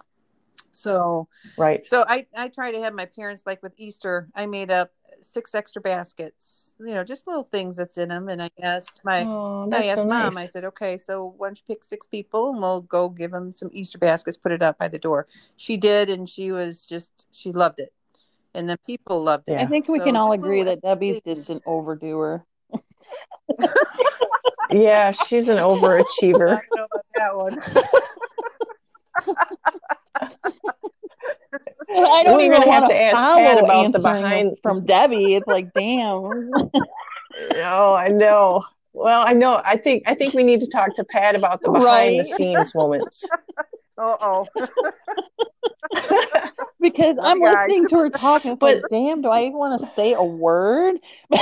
[0.73, 1.85] So right.
[1.85, 4.29] So I I try to have my parents like with Easter.
[4.35, 4.93] I made up
[5.23, 6.77] six extra baskets.
[6.79, 8.29] You know, just little things that's in them.
[8.29, 10.35] And I asked my oh, I asked so mom.
[10.35, 10.37] Nice.
[10.37, 13.53] I said, okay, so why don't you pick six people and we'll go give them
[13.53, 15.27] some Easter baskets, put it up by the door.
[15.57, 17.93] She did, and she was just she loved it
[18.57, 19.61] and the people loved it.
[19.61, 21.47] I think we so can all agree that Debbie's things.
[21.47, 22.45] just an overdoer.
[24.71, 26.61] yeah, she's an overachiever.
[27.27, 27.59] I that one.
[31.89, 35.35] I don't We're even gonna have to ask Pat about the behind from Debbie.
[35.35, 36.05] It's like, damn.
[37.55, 38.65] oh, I know.
[38.93, 39.61] Well, I know.
[39.65, 42.19] I think I think we need to talk to Pat about the behind right?
[42.19, 43.29] the scenes moments.
[43.99, 44.47] Uh oh.
[46.83, 47.67] because I'm guys.
[47.67, 50.97] listening to her talking, but like, damn, do I even want to say a word?
[51.31, 51.39] no,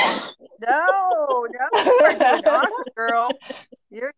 [0.60, 3.28] no, you're awesome, girl.
[3.90, 4.12] You're, you're...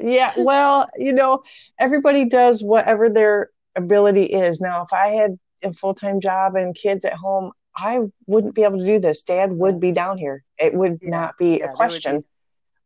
[0.00, 1.42] Yeah, well, you know,
[1.78, 4.60] everybody does whatever their ability is.
[4.60, 8.64] Now, if I had a full time job and kids at home, I wouldn't be
[8.64, 9.22] able to do this.
[9.22, 10.44] Dad would be down here.
[10.58, 11.10] It would yeah.
[11.10, 12.26] not be yeah, a question, be...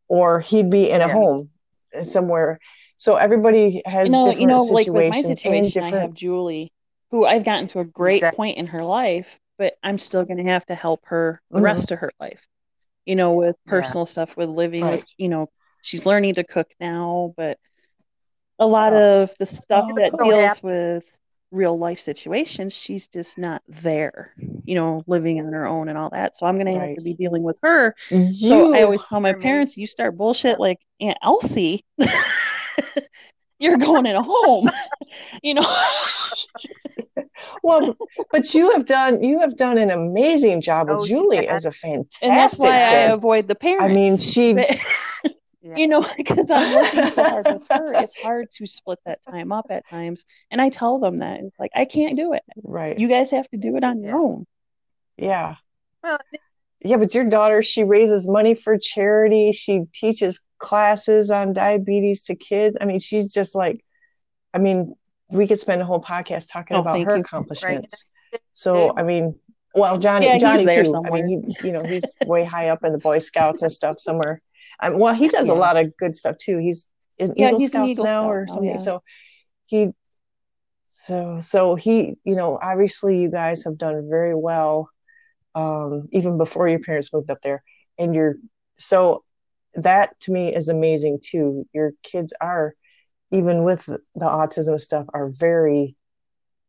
[0.09, 1.51] or he'd be in a home
[2.03, 2.59] somewhere
[2.97, 5.95] so everybody has you know, different you know, situations like with my situation, different...
[5.95, 6.73] I have Julie,
[7.11, 8.37] who I've gotten to a great exactly.
[8.37, 11.65] point in her life, but I'm still going to have to help her the mm-hmm.
[11.65, 12.47] rest of her life.
[13.05, 14.11] You know, with personal yeah.
[14.11, 14.93] stuff, with living, right.
[14.93, 15.51] with you know,
[15.85, 17.59] she's learning to cook now, but
[18.59, 19.23] a lot oh.
[19.23, 20.61] of the stuff oh, that so deals happy.
[20.63, 21.19] with
[21.51, 24.33] real life situations, she's just not there,
[24.65, 26.35] you know, living on her own and all that.
[26.35, 26.81] So I'm going right.
[26.81, 27.95] to have to be dealing with her.
[28.11, 28.75] You so mm-hmm.
[28.75, 31.85] I always tell my parents, you start bullshit like Aunt Elsie.
[33.59, 34.69] you're going in a home
[35.43, 35.65] you know
[37.63, 37.97] well
[38.31, 41.55] but you have done you have done an amazing job with oh, julie yeah.
[41.55, 43.11] as a fantastic and that's why kid.
[43.11, 44.77] i avoid the parents i mean she but,
[45.65, 45.77] yeah.
[45.77, 49.51] you know because i'm working so hard with her it's hard to split that time
[49.51, 52.99] up at times and i tell them that it's like i can't do it right
[52.99, 54.47] you guys have to do it on your own
[55.17, 55.57] yeah
[56.03, 56.19] well
[56.85, 62.35] yeah but your daughter she raises money for charity she teaches classes on diabetes to
[62.35, 62.77] kids.
[62.81, 63.85] I mean, she's just like,
[64.55, 64.95] I mean,
[65.29, 67.21] we could spend a whole podcast talking oh, about her you.
[67.21, 68.07] accomplishments.
[68.33, 68.41] Right.
[68.55, 69.39] So, I mean,
[69.75, 70.87] well, Johnny, yeah, Johnny too.
[70.87, 71.13] Somewhere.
[71.13, 74.01] I mean, he, you know, he's way high up in the Boy Scouts and stuff
[74.01, 74.41] somewhere.
[74.83, 75.55] Um, well, he does yeah.
[75.55, 76.59] a lot of good stuff too.
[76.59, 78.31] He's in yeah, Eagle Scouts Eagle now Scout.
[78.31, 78.77] or oh, something.
[78.79, 79.03] Oh, so
[79.67, 79.89] he,
[80.87, 84.89] so so he, you know, obviously you guys have done very well,
[85.55, 87.63] um, even before your parents moved up there,
[87.99, 88.37] and you're
[88.79, 89.25] so
[89.75, 91.67] that to me is amazing too.
[91.73, 92.75] Your kids are,
[93.31, 95.97] even with the autism stuff, are very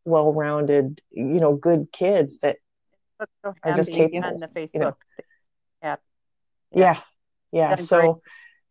[0.06, 2.58] well rounded, you know, good kids that
[3.44, 4.26] so are just capable.
[4.26, 4.98] On the Facebook you know?
[5.82, 5.96] Yeah.
[6.72, 7.02] Yeah.
[7.56, 7.76] Yeah.
[7.76, 8.22] So,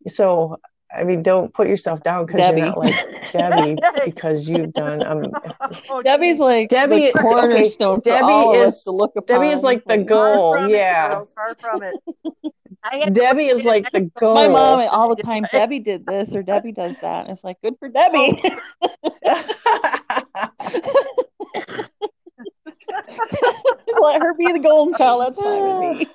[0.06, 0.60] so
[0.94, 5.02] I mean, don't put yourself down because you're not like Debbie because you've done.
[5.02, 5.32] Um,
[5.88, 7.98] oh, Debbie's like Debbie the cornerstone.
[7.98, 8.10] Okay.
[8.10, 8.86] Debbie is
[9.26, 10.68] Debbie is like the goal.
[10.68, 11.94] Yeah, it, far from it.
[13.14, 14.34] Debbie is like the goal.
[14.34, 15.46] My mom all the time.
[15.50, 17.22] Debbie did this or Debbie does that.
[17.22, 18.42] And it's like good for Debbie.
[24.02, 25.22] Let her be the golden child.
[25.22, 26.08] That's fine with me.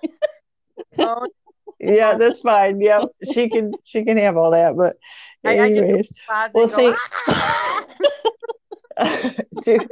[1.80, 2.82] Yeah, that's fine.
[2.82, 4.76] Yeah, she can she can have all that.
[4.76, 4.98] But
[5.46, 6.98] anyways, I, I well, think.
[7.28, 7.86] Ah!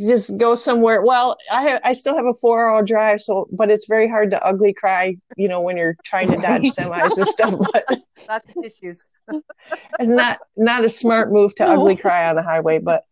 [0.00, 1.02] just go somewhere.
[1.02, 4.30] Well, I have, I still have a four hour drive, so but it's very hard
[4.30, 7.54] to ugly cry, you know, when you're trying to dodge semis and stuff.
[7.72, 7.84] But
[8.28, 9.04] lots of issues.
[9.28, 13.04] it's not not a smart move to ugly cry on the highway, but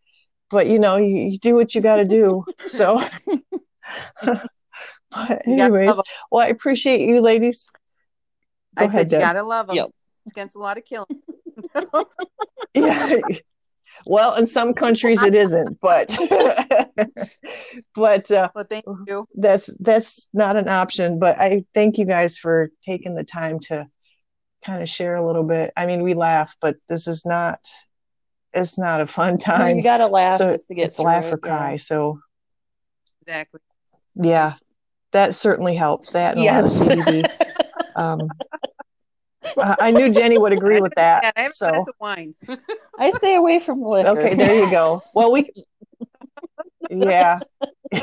[0.50, 2.44] but you know, you, you do what you got to do.
[2.64, 3.02] So,
[5.10, 5.96] but You anyways,
[6.30, 7.68] well, I appreciate you, ladies.
[8.76, 9.20] Go I ahead, said you Deb.
[9.20, 9.76] gotta love them.
[9.76, 9.90] Yep.
[10.28, 11.06] Against a lot of killing.
[12.74, 13.16] Yeah.
[14.06, 16.16] Well, in some countries it isn't, but
[17.94, 19.26] but uh, Well, thank you.
[19.34, 21.18] that's that's not an option.
[21.18, 23.86] But I thank you guys for taking the time to
[24.64, 25.72] kind of share a little bit.
[25.76, 27.66] I mean, we laugh, but this is not
[28.54, 29.76] it's not a fun time.
[29.76, 31.56] you gotta laugh so just to get it's laugh it, or yeah.
[31.58, 31.76] cry.
[31.76, 32.20] So
[33.22, 33.60] Exactly.
[34.14, 34.54] yeah,
[35.12, 36.12] that certainly helps.
[36.12, 36.80] That and Yes.
[36.80, 37.46] a lot of CBD.
[37.96, 38.28] Um,
[39.58, 41.32] I I knew Jenny would agree with Yeah, that.
[41.36, 42.34] I have a So glass of wine.
[42.98, 44.10] I stay away from liquor.
[44.10, 45.00] okay, there you go.
[45.14, 45.50] Well, we
[46.90, 47.40] yeah,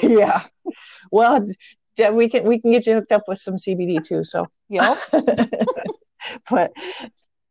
[0.03, 0.39] yeah.
[1.11, 1.45] Well,
[1.95, 4.23] Deb, we can we can get you hooked up with some CBD too.
[4.23, 4.95] So, yeah.
[6.49, 6.73] but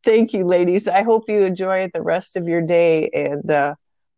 [0.04, 0.88] thank you, ladies.
[0.88, 3.74] I hope you enjoy the rest of your day, and uh,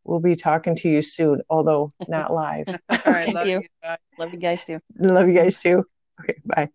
[0.09, 2.66] we'll be talking to you soon, although not live.
[2.68, 3.61] All right, Thank love you.
[3.61, 3.96] you.
[4.18, 4.80] Love you guys too.
[4.98, 5.84] Love you guys too.
[6.20, 6.68] Okay, bye.